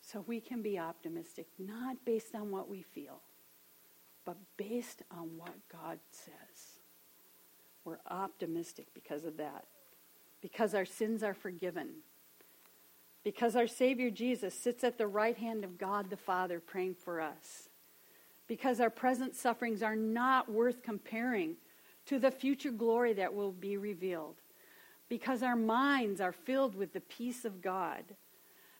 So 0.00 0.24
we 0.26 0.40
can 0.40 0.62
be 0.62 0.78
optimistic, 0.78 1.46
not 1.58 2.04
based 2.04 2.34
on 2.34 2.50
what 2.50 2.68
we 2.68 2.82
feel, 2.82 3.20
but 4.24 4.36
based 4.56 5.02
on 5.10 5.36
what 5.36 5.54
God 5.70 5.98
says. 6.10 6.80
We're 7.84 8.00
optimistic 8.10 8.88
because 8.94 9.24
of 9.24 9.36
that, 9.38 9.64
because 10.40 10.74
our 10.74 10.84
sins 10.84 11.22
are 11.22 11.34
forgiven 11.34 11.96
because 13.24 13.56
our 13.56 13.66
Savior 13.66 14.10
Jesus 14.10 14.54
sits 14.54 14.82
at 14.84 14.98
the 14.98 15.06
right 15.06 15.36
hand 15.36 15.64
of 15.64 15.78
God 15.78 16.10
the 16.10 16.16
Father 16.16 16.60
praying 16.60 16.94
for 16.94 17.20
us. 17.20 17.68
Because 18.48 18.80
our 18.80 18.90
present 18.90 19.34
sufferings 19.34 19.82
are 19.82 19.96
not 19.96 20.50
worth 20.50 20.82
comparing 20.82 21.56
to 22.06 22.18
the 22.18 22.30
future 22.30 22.72
glory 22.72 23.12
that 23.14 23.32
will 23.32 23.52
be 23.52 23.76
revealed. 23.76 24.36
Because 25.08 25.42
our 25.42 25.56
minds 25.56 26.20
are 26.20 26.32
filled 26.32 26.74
with 26.74 26.92
the 26.92 27.00
peace 27.00 27.44
of 27.44 27.62
God. 27.62 28.02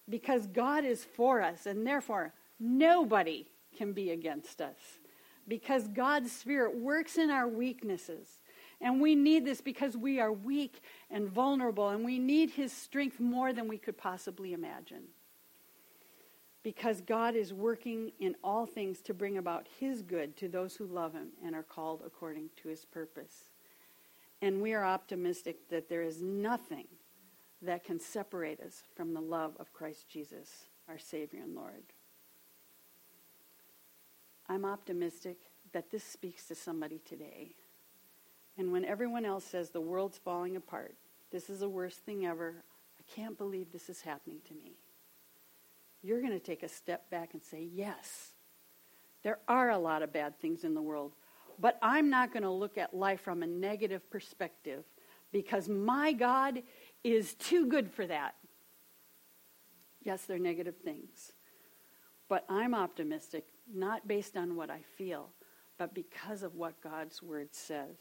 Because 0.08 0.46
God 0.46 0.84
is 0.84 1.04
for 1.04 1.40
us, 1.40 1.66
and 1.66 1.86
therefore 1.86 2.34
nobody 2.58 3.46
can 3.76 3.92
be 3.92 4.10
against 4.10 4.60
us 4.60 4.98
because 5.48 5.88
God's 5.88 6.32
Spirit 6.32 6.76
works 6.76 7.18
in 7.18 7.30
our 7.30 7.48
weaknesses. 7.48 8.28
And 8.82 9.00
we 9.00 9.14
need 9.14 9.44
this 9.44 9.60
because 9.60 9.96
we 9.96 10.18
are 10.18 10.32
weak 10.32 10.82
and 11.08 11.28
vulnerable, 11.28 11.90
and 11.90 12.04
we 12.04 12.18
need 12.18 12.50
His 12.50 12.72
strength 12.72 13.20
more 13.20 13.52
than 13.52 13.68
we 13.68 13.78
could 13.78 13.96
possibly 13.96 14.52
imagine. 14.52 15.04
Because 16.64 17.00
God 17.00 17.36
is 17.36 17.52
working 17.52 18.10
in 18.18 18.34
all 18.42 18.66
things 18.66 19.00
to 19.02 19.14
bring 19.14 19.38
about 19.38 19.68
His 19.78 20.02
good 20.02 20.36
to 20.38 20.48
those 20.48 20.74
who 20.74 20.86
love 20.86 21.12
Him 21.12 21.28
and 21.44 21.54
are 21.54 21.62
called 21.62 22.02
according 22.04 22.50
to 22.62 22.68
His 22.68 22.84
purpose. 22.84 23.50
And 24.42 24.60
we 24.60 24.74
are 24.74 24.84
optimistic 24.84 25.68
that 25.70 25.88
there 25.88 26.02
is 26.02 26.20
nothing 26.20 26.88
that 27.62 27.84
can 27.84 28.00
separate 28.00 28.60
us 28.60 28.82
from 28.96 29.14
the 29.14 29.20
love 29.20 29.52
of 29.60 29.72
Christ 29.72 30.08
Jesus, 30.08 30.66
our 30.88 30.98
Savior 30.98 31.40
and 31.44 31.54
Lord. 31.54 31.84
I'm 34.48 34.64
optimistic 34.64 35.36
that 35.72 35.92
this 35.92 36.02
speaks 36.02 36.46
to 36.48 36.56
somebody 36.56 36.98
today. 36.98 37.54
And 38.62 38.70
when 38.70 38.84
everyone 38.84 39.24
else 39.24 39.42
says 39.42 39.70
the 39.70 39.80
world's 39.80 40.18
falling 40.18 40.54
apart, 40.54 40.94
this 41.32 41.50
is 41.50 41.58
the 41.58 41.68
worst 41.68 41.98
thing 42.04 42.26
ever, 42.26 42.54
I 42.96 43.02
can't 43.12 43.36
believe 43.36 43.72
this 43.72 43.88
is 43.88 44.02
happening 44.02 44.38
to 44.46 44.54
me. 44.54 44.76
You're 46.00 46.20
going 46.20 46.32
to 46.32 46.38
take 46.38 46.62
a 46.62 46.68
step 46.68 47.10
back 47.10 47.30
and 47.32 47.42
say, 47.42 47.66
yes, 47.74 48.34
there 49.24 49.40
are 49.48 49.70
a 49.70 49.78
lot 49.78 50.02
of 50.02 50.12
bad 50.12 50.38
things 50.38 50.62
in 50.62 50.74
the 50.74 50.80
world, 50.80 51.10
but 51.58 51.76
I'm 51.82 52.08
not 52.08 52.32
going 52.32 52.44
to 52.44 52.50
look 52.50 52.78
at 52.78 52.94
life 52.94 53.22
from 53.22 53.42
a 53.42 53.48
negative 53.48 54.08
perspective 54.10 54.84
because 55.32 55.68
my 55.68 56.12
God 56.12 56.62
is 57.02 57.34
too 57.34 57.66
good 57.66 57.90
for 57.90 58.06
that. 58.06 58.36
Yes, 60.04 60.22
they're 60.24 60.38
negative 60.38 60.76
things. 60.84 61.32
But 62.28 62.44
I'm 62.48 62.76
optimistic, 62.76 63.44
not 63.74 64.06
based 64.06 64.36
on 64.36 64.54
what 64.54 64.70
I 64.70 64.82
feel, 64.96 65.30
but 65.78 65.94
because 65.94 66.44
of 66.44 66.54
what 66.54 66.80
God's 66.80 67.20
word 67.24 67.48
says. 67.50 67.96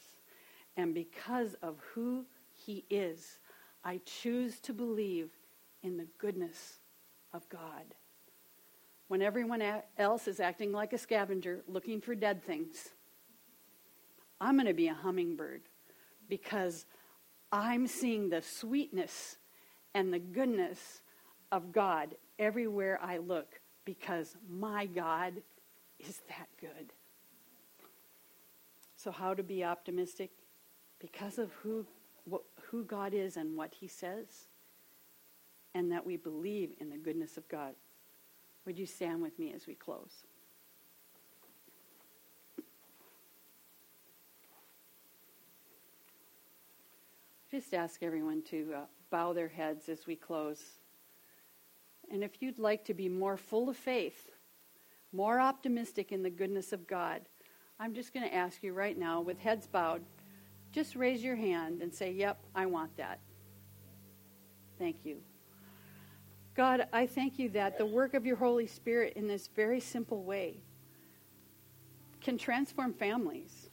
And 0.77 0.93
because 0.93 1.55
of 1.61 1.77
who 1.93 2.25
he 2.53 2.85
is, 2.89 3.39
I 3.83 3.99
choose 4.05 4.59
to 4.61 4.73
believe 4.73 5.29
in 5.83 5.97
the 5.97 6.07
goodness 6.17 6.79
of 7.33 7.47
God. 7.49 7.95
When 9.07 9.21
everyone 9.21 9.61
else 9.97 10.27
is 10.27 10.39
acting 10.39 10.71
like 10.71 10.93
a 10.93 10.97
scavenger 10.97 11.61
looking 11.67 11.99
for 11.99 12.15
dead 12.15 12.43
things, 12.43 12.89
I'm 14.39 14.55
going 14.55 14.67
to 14.67 14.73
be 14.73 14.87
a 14.87 14.93
hummingbird 14.93 15.63
because 16.29 16.85
I'm 17.51 17.87
seeing 17.87 18.29
the 18.29 18.41
sweetness 18.41 19.37
and 19.93 20.13
the 20.13 20.19
goodness 20.19 21.01
of 21.51 21.71
God 21.71 22.15
everywhere 22.39 22.99
I 23.03 23.17
look 23.17 23.59
because 23.83 24.35
my 24.49 24.85
God 24.85 25.33
is 25.99 26.21
that 26.29 26.47
good. 26.59 26.93
So, 28.95 29.11
how 29.11 29.33
to 29.33 29.43
be 29.43 29.63
optimistic? 29.63 30.31
Because 31.01 31.39
of 31.39 31.51
who, 31.53 31.85
who 32.69 32.83
God 32.83 33.13
is 33.13 33.35
and 33.35 33.57
what 33.57 33.73
He 33.73 33.87
says, 33.87 34.47
and 35.73 35.91
that 35.91 36.05
we 36.05 36.17
believe 36.17 36.71
in 36.79 36.89
the 36.89 36.97
goodness 36.97 37.37
of 37.37 37.47
God. 37.47 37.73
Would 38.65 38.77
you 38.77 38.85
stand 38.85 39.21
with 39.21 39.37
me 39.39 39.53
as 39.53 39.65
we 39.65 39.73
close? 39.73 40.25
just 47.51 47.73
ask 47.73 48.01
everyone 48.01 48.41
to 48.41 48.71
uh, 48.73 48.79
bow 49.09 49.33
their 49.33 49.49
heads 49.49 49.89
as 49.89 50.07
we 50.07 50.15
close. 50.15 50.61
And 52.09 52.23
if 52.23 52.41
you'd 52.41 52.59
like 52.59 52.85
to 52.85 52.93
be 52.93 53.09
more 53.09 53.35
full 53.35 53.67
of 53.67 53.75
faith, 53.75 54.31
more 55.11 55.37
optimistic 55.37 56.13
in 56.13 56.23
the 56.23 56.29
goodness 56.29 56.71
of 56.71 56.87
God, 56.87 57.21
I'm 57.77 57.93
just 57.93 58.13
going 58.13 58.25
to 58.25 58.33
ask 58.33 58.63
you 58.63 58.71
right 58.71 58.97
now, 58.97 59.19
with 59.19 59.37
heads 59.37 59.67
bowed, 59.67 60.01
just 60.71 60.95
raise 60.95 61.23
your 61.23 61.35
hand 61.35 61.81
and 61.81 61.93
say, 61.93 62.11
Yep, 62.11 62.43
I 62.55 62.65
want 62.65 62.95
that. 62.97 63.19
Thank 64.79 65.05
you. 65.05 65.17
God, 66.55 66.87
I 66.91 67.07
thank 67.07 67.39
you 67.39 67.49
that 67.49 67.77
the 67.77 67.85
work 67.85 68.13
of 68.13 68.25
your 68.25 68.35
Holy 68.35 68.67
Spirit 68.67 69.13
in 69.15 69.27
this 69.27 69.49
very 69.55 69.79
simple 69.79 70.23
way 70.23 70.57
can 72.19 72.37
transform 72.37 72.93
families. 72.93 73.69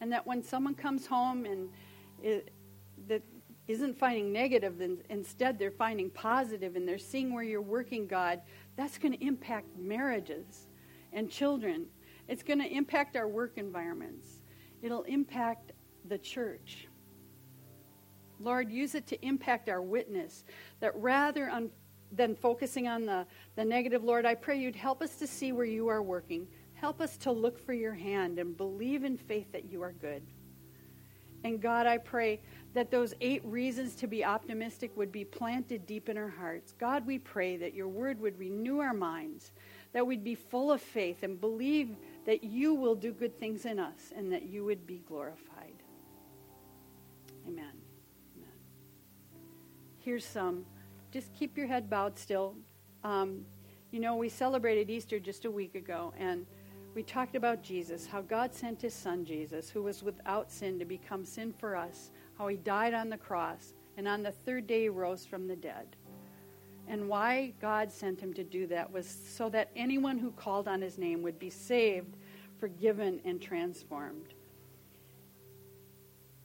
And 0.00 0.12
that 0.12 0.26
when 0.26 0.42
someone 0.42 0.74
comes 0.74 1.06
home 1.06 1.44
and 1.44 1.68
it, 2.22 2.52
that 3.08 3.22
isn't 3.68 3.98
finding 3.98 4.32
negative, 4.32 4.80
and 4.80 4.98
instead 5.10 5.58
they're 5.58 5.70
finding 5.70 6.10
positive 6.10 6.76
and 6.76 6.88
they're 6.88 6.98
seeing 6.98 7.34
where 7.34 7.42
you're 7.42 7.60
working, 7.60 8.06
God, 8.06 8.40
that's 8.76 8.98
going 8.98 9.12
to 9.12 9.24
impact 9.24 9.66
marriages 9.76 10.68
and 11.12 11.30
children. 11.30 11.86
It's 12.28 12.42
going 12.42 12.60
to 12.60 12.68
impact 12.68 13.16
our 13.16 13.28
work 13.28 13.52
environments. 13.56 14.26
It'll 14.82 15.02
impact 15.02 15.72
the 16.08 16.18
church. 16.18 16.88
Lord, 18.38 18.70
use 18.70 18.94
it 18.94 19.06
to 19.08 19.24
impact 19.24 19.68
our 19.68 19.82
witness. 19.82 20.44
That 20.80 20.96
rather 20.96 21.50
than 22.12 22.34
focusing 22.34 22.88
on 22.88 23.06
the, 23.06 23.26
the 23.54 23.64
negative, 23.64 24.02
Lord, 24.02 24.24
I 24.24 24.34
pray 24.34 24.58
you'd 24.58 24.76
help 24.76 25.02
us 25.02 25.16
to 25.16 25.26
see 25.26 25.52
where 25.52 25.66
you 25.66 25.88
are 25.88 26.02
working. 26.02 26.48
Help 26.74 27.00
us 27.00 27.16
to 27.18 27.32
look 27.32 27.58
for 27.64 27.74
your 27.74 27.94
hand 27.94 28.38
and 28.38 28.56
believe 28.56 29.04
in 29.04 29.16
faith 29.16 29.52
that 29.52 29.70
you 29.70 29.82
are 29.82 29.92
good. 29.92 30.22
And 31.44 31.60
God, 31.60 31.86
I 31.86 31.98
pray 31.98 32.40
that 32.74 32.90
those 32.90 33.14
eight 33.20 33.44
reasons 33.44 33.94
to 33.96 34.06
be 34.06 34.24
optimistic 34.24 34.94
would 34.96 35.10
be 35.10 35.24
planted 35.24 35.86
deep 35.86 36.08
in 36.08 36.16
our 36.16 36.28
hearts. 36.28 36.74
God, 36.78 37.06
we 37.06 37.18
pray 37.18 37.56
that 37.56 37.74
your 37.74 37.88
word 37.88 38.20
would 38.20 38.38
renew 38.38 38.78
our 38.78 38.94
minds, 38.94 39.52
that 39.92 40.06
we'd 40.06 40.24
be 40.24 40.34
full 40.34 40.70
of 40.70 40.80
faith 40.80 41.22
and 41.22 41.40
believe 41.40 41.96
that 42.26 42.44
you 42.44 42.74
will 42.74 42.94
do 42.94 43.12
good 43.12 43.38
things 43.38 43.64
in 43.64 43.78
us 43.78 44.12
and 44.14 44.32
that 44.32 44.44
you 44.44 44.64
would 44.64 44.86
be 44.86 45.02
glorified. 45.06 45.49
Amen. 47.46 47.72
Amen. 48.36 48.52
Here's 49.98 50.24
some. 50.24 50.64
Just 51.12 51.32
keep 51.34 51.56
your 51.56 51.66
head 51.66 51.90
bowed 51.90 52.18
still. 52.18 52.54
Um, 53.02 53.44
you 53.90 54.00
know, 54.00 54.16
we 54.16 54.28
celebrated 54.28 54.90
Easter 54.90 55.18
just 55.18 55.44
a 55.44 55.50
week 55.50 55.74
ago, 55.74 56.12
and 56.18 56.46
we 56.94 57.02
talked 57.02 57.34
about 57.34 57.62
Jesus, 57.62 58.06
how 58.06 58.20
God 58.20 58.54
sent 58.54 58.82
his 58.82 58.94
son 58.94 59.24
Jesus, 59.24 59.70
who 59.70 59.82
was 59.82 60.02
without 60.02 60.50
sin, 60.50 60.78
to 60.78 60.84
become 60.84 61.24
sin 61.24 61.52
for 61.52 61.76
us, 61.76 62.10
how 62.38 62.48
he 62.48 62.56
died 62.56 62.94
on 62.94 63.08
the 63.08 63.16
cross, 63.16 63.74
and 63.96 64.06
on 64.06 64.22
the 64.22 64.32
third 64.32 64.66
day 64.66 64.82
he 64.82 64.88
rose 64.88 65.24
from 65.24 65.46
the 65.46 65.56
dead. 65.56 65.96
And 66.88 67.08
why 67.08 67.52
God 67.60 67.92
sent 67.92 68.20
him 68.20 68.34
to 68.34 68.42
do 68.42 68.66
that 68.68 68.90
was 68.90 69.06
so 69.06 69.48
that 69.50 69.70
anyone 69.76 70.18
who 70.18 70.32
called 70.32 70.66
on 70.66 70.80
his 70.82 70.98
name 70.98 71.22
would 71.22 71.38
be 71.38 71.50
saved, 71.50 72.16
forgiven, 72.58 73.20
and 73.24 73.40
transformed. 73.40 74.34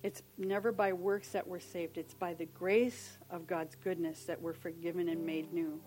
It's 0.06 0.22
never 0.38 0.72
by 0.72 0.94
works 0.94 1.30
that 1.30 1.48
we're 1.48 1.60
saved, 1.60 1.98
it's 1.98 2.14
by 2.14 2.36
the 2.36 2.46
grace 2.46 3.18
of 3.32 3.48
God's 3.48 3.74
goodness 3.74 4.26
that 4.26 4.40
we're 4.40 4.54
forgiven 4.54 5.10
and 5.10 5.26
made 5.26 5.52
new. 5.52 5.82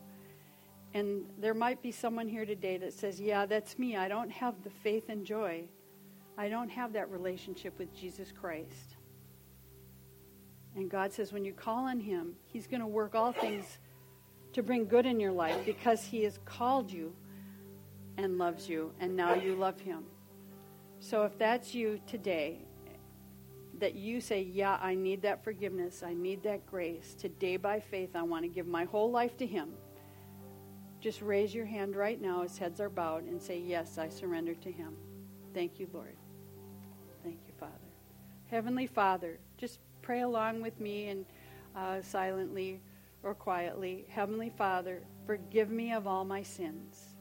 And 0.92 1.26
there 1.38 1.54
might 1.54 1.83
be 1.83 1.92
someone 1.92 2.26
here 2.26 2.44
today 2.44 2.78
that 2.78 2.94
says, 2.94 3.20
Yeah, 3.20 3.46
that's 3.46 3.78
me. 3.78 3.96
I 3.96 4.09
don't 4.09 4.33
have 4.33 4.57
the 4.64 4.70
faith 4.70 5.09
and 5.09 5.24
joy. 5.24 5.66
I 6.37 6.48
don't 6.48 6.68
have 6.68 6.94
that 6.94 7.12
relationship 7.12 7.78
with 7.78 7.94
Jesus 7.94 8.33
Christ. 8.33 8.96
And 10.74 10.90
God 10.90 11.12
says, 11.12 11.33
when 11.33 11.44
you 11.44 11.52
call 11.52 11.85
on 11.85 12.00
Him, 12.00 12.35
He's 12.44 12.66
going 12.66 12.81
to 12.81 12.88
work 12.88 13.14
all 13.14 13.31
things 13.31 13.78
to 14.52 14.64
bring 14.64 14.87
good 14.87 15.07
in 15.07 15.20
your 15.20 15.31
life 15.31 15.64
because 15.64 16.02
He 16.02 16.24
has 16.24 16.40
called 16.44 16.90
you 16.90 17.14
and 18.16 18.37
loves 18.37 18.68
you, 18.68 18.90
and 18.98 19.14
now 19.14 19.35
you 19.35 19.54
love 19.54 19.78
Him. 19.78 20.02
So 20.98 21.22
if 21.22 21.38
that's 21.38 21.72
you 21.72 22.00
today, 22.09 22.62
that 23.78 23.94
you 23.94 24.20
say, 24.20 24.42
Yeah, 24.42 24.78
I 24.80 24.94
need 24.94 25.22
that 25.22 25.44
forgiveness, 25.44 26.02
I 26.04 26.14
need 26.14 26.42
that 26.44 26.66
grace. 26.66 27.14
Today, 27.14 27.56
by 27.56 27.80
faith, 27.80 28.10
I 28.14 28.22
want 28.22 28.44
to 28.44 28.48
give 28.48 28.66
my 28.66 28.84
whole 28.84 29.10
life 29.10 29.36
to 29.38 29.46
Him 29.46 29.70
just 31.00 31.22
raise 31.22 31.54
your 31.54 31.64
hand 31.64 31.94
right 31.94 32.20
now 32.20 32.42
as 32.42 32.58
heads 32.58 32.80
are 32.80 32.88
bowed 32.90 33.24
and 33.24 33.40
say, 33.40 33.58
Yes, 33.58 33.98
I 33.98 34.08
surrender 34.08 34.54
to 34.54 34.70
Him. 34.70 34.96
Thank 35.54 35.78
you, 35.78 35.88
Lord. 35.92 36.16
Thank 37.22 37.38
you, 37.46 37.52
Father. 37.58 37.72
Heavenly 38.46 38.86
Father, 38.86 39.38
just 39.57 39.78
pray 40.03 40.22
along 40.22 40.62
with 40.62 40.78
me 40.80 41.09
and 41.09 41.26
uh, 41.76 42.03
silently 42.03 42.80
or 43.22 43.34
quietly. 43.34 44.07
Heavenly 44.09 44.50
Father, 44.50 45.03
forgive 45.26 45.70
me 45.70 45.92
of 45.92 46.07
all 46.07 46.24
my 46.24 46.42
sins. 46.42 47.14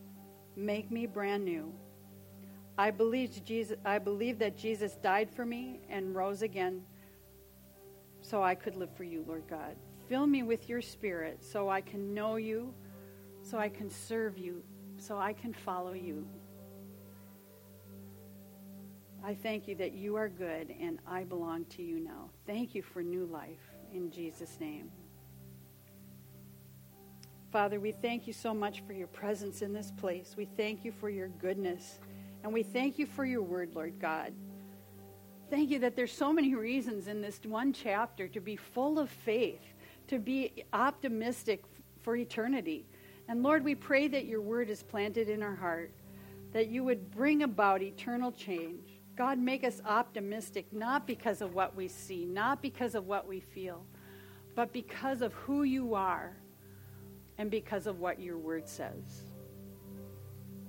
Make 0.56 0.90
me 0.92 1.06
brand 1.06 1.46
new. 1.46 1.72
I 2.78 2.92
believe, 2.92 3.44
Jesus, 3.44 3.78
I 3.86 4.00
believe 4.00 4.40
that 4.40 4.58
Jesus 4.58 4.96
died 4.96 5.30
for 5.30 5.46
me 5.46 5.80
and 5.90 6.16
rose 6.16 6.42
again 6.42 6.84
so 8.22 8.44
I 8.44 8.56
could 8.56 8.76
live 8.76 8.96
for 8.96 9.04
you, 9.04 9.24
Lord 9.28 9.44
God. 9.50 9.76
Fill 10.08 10.28
me 10.28 10.44
with 10.44 10.70
your 10.70 10.82
spirit 10.82 11.44
so 11.44 11.70
I 11.70 11.82
can 11.82 12.14
know 12.14 12.36
you 12.36 12.74
so 13.50 13.58
I 13.58 13.70
can 13.70 13.90
serve 13.90 14.38
you, 14.38 14.62
so 14.98 15.18
I 15.18 15.32
can 15.32 15.54
follow 15.54 15.94
you. 15.94 16.28
I 19.24 19.34
thank 19.34 19.68
you 19.68 19.76
that 19.76 19.94
you 19.94 20.16
are 20.16 20.28
good 20.28 20.74
and 20.80 21.00
I 21.08 21.24
belong 21.24 21.66
to 21.66 21.82
you 21.82 22.00
now. 22.00 22.30
Thank 22.46 22.76
you 22.76 22.82
for 22.82 23.02
new 23.02 23.26
life 23.26 23.72
in 23.94 24.12
Jesus' 24.12 24.58
name. 24.60 24.92
Father, 27.52 27.80
we 27.80 27.92
thank 27.92 28.28
you 28.28 28.34
so 28.34 28.54
much 28.54 28.84
for 28.86 28.94
your 28.94 29.08
presence 29.08 29.62
in 29.62 29.74
this 29.74 29.92
place. 29.92 30.36
We 30.38 30.46
thank 30.58 30.84
you 30.84 30.92
for 30.92 31.10
your 31.10 31.30
goodness. 31.30 32.00
And 32.48 32.54
we 32.54 32.64
thank 32.64 32.98
you 32.98 33.06
for 33.06 33.26
your 33.26 33.42
word, 33.42 33.76
Lord 33.76 34.00
God. 34.00 34.32
Thank 35.50 35.70
you 35.70 35.80
that 35.80 35.98
there's 35.98 36.14
so 36.14 36.32
many 36.32 36.56
reasons 36.56 37.10
in 37.10 37.20
this 37.20 37.42
one 37.44 37.74
chapter 37.74 38.30
to 38.30 38.40
be 38.40 38.56
full 38.56 39.00
of 39.00 39.10
faith, 39.10 39.60
to 40.08 40.18
be 40.18 40.64
optimistic 40.72 41.66
for 42.04 42.16
eternity. 42.16 42.86
And 43.28 43.44
Lord, 43.44 43.66
we 43.66 43.76
pray 43.76 44.08
that 44.08 44.28
your 44.28 44.40
word 44.40 44.70
is 44.70 44.82
planted 44.82 45.28
in 45.28 45.44
our 45.44 45.56
heart, 45.56 45.92
that 46.54 46.70
you 46.70 46.86
would 46.86 47.12
bring 47.12 47.44
about 47.44 47.82
eternal 47.82 48.32
change. 48.32 48.98
God, 49.18 49.38
make 49.38 49.66
us 49.66 49.82
optimistic, 49.86 50.72
not 50.72 51.06
because 51.06 51.42
of 51.42 51.54
what 51.54 51.76
we 51.76 51.90
see, 51.90 52.24
not 52.24 52.62
because 52.62 52.96
of 52.96 53.08
what 53.08 53.28
we 53.28 53.42
feel, 53.42 53.84
but 54.56 54.72
because 54.72 55.22
of 55.22 55.34
who 55.34 55.64
you 55.64 55.96
are 55.96 56.38
and 57.38 57.52
because 57.52 57.88
of 57.88 58.00
what 58.00 58.22
your 58.22 58.38
word 58.38 58.70
says. 58.70 59.27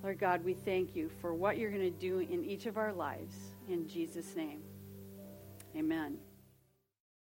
Lord 0.08 0.20
God, 0.20 0.42
we 0.42 0.54
thank 0.54 0.96
you 0.96 1.10
for 1.20 1.34
what 1.34 1.58
you're 1.58 1.70
going 1.70 1.82
to 1.82 1.90
do 1.90 2.20
in 2.20 2.42
each 2.42 2.64
of 2.64 2.78
our 2.78 2.94
lives. 2.94 3.36
In 3.68 3.86
Jesus' 3.86 4.34
name, 4.34 4.62
amen. 5.76 6.16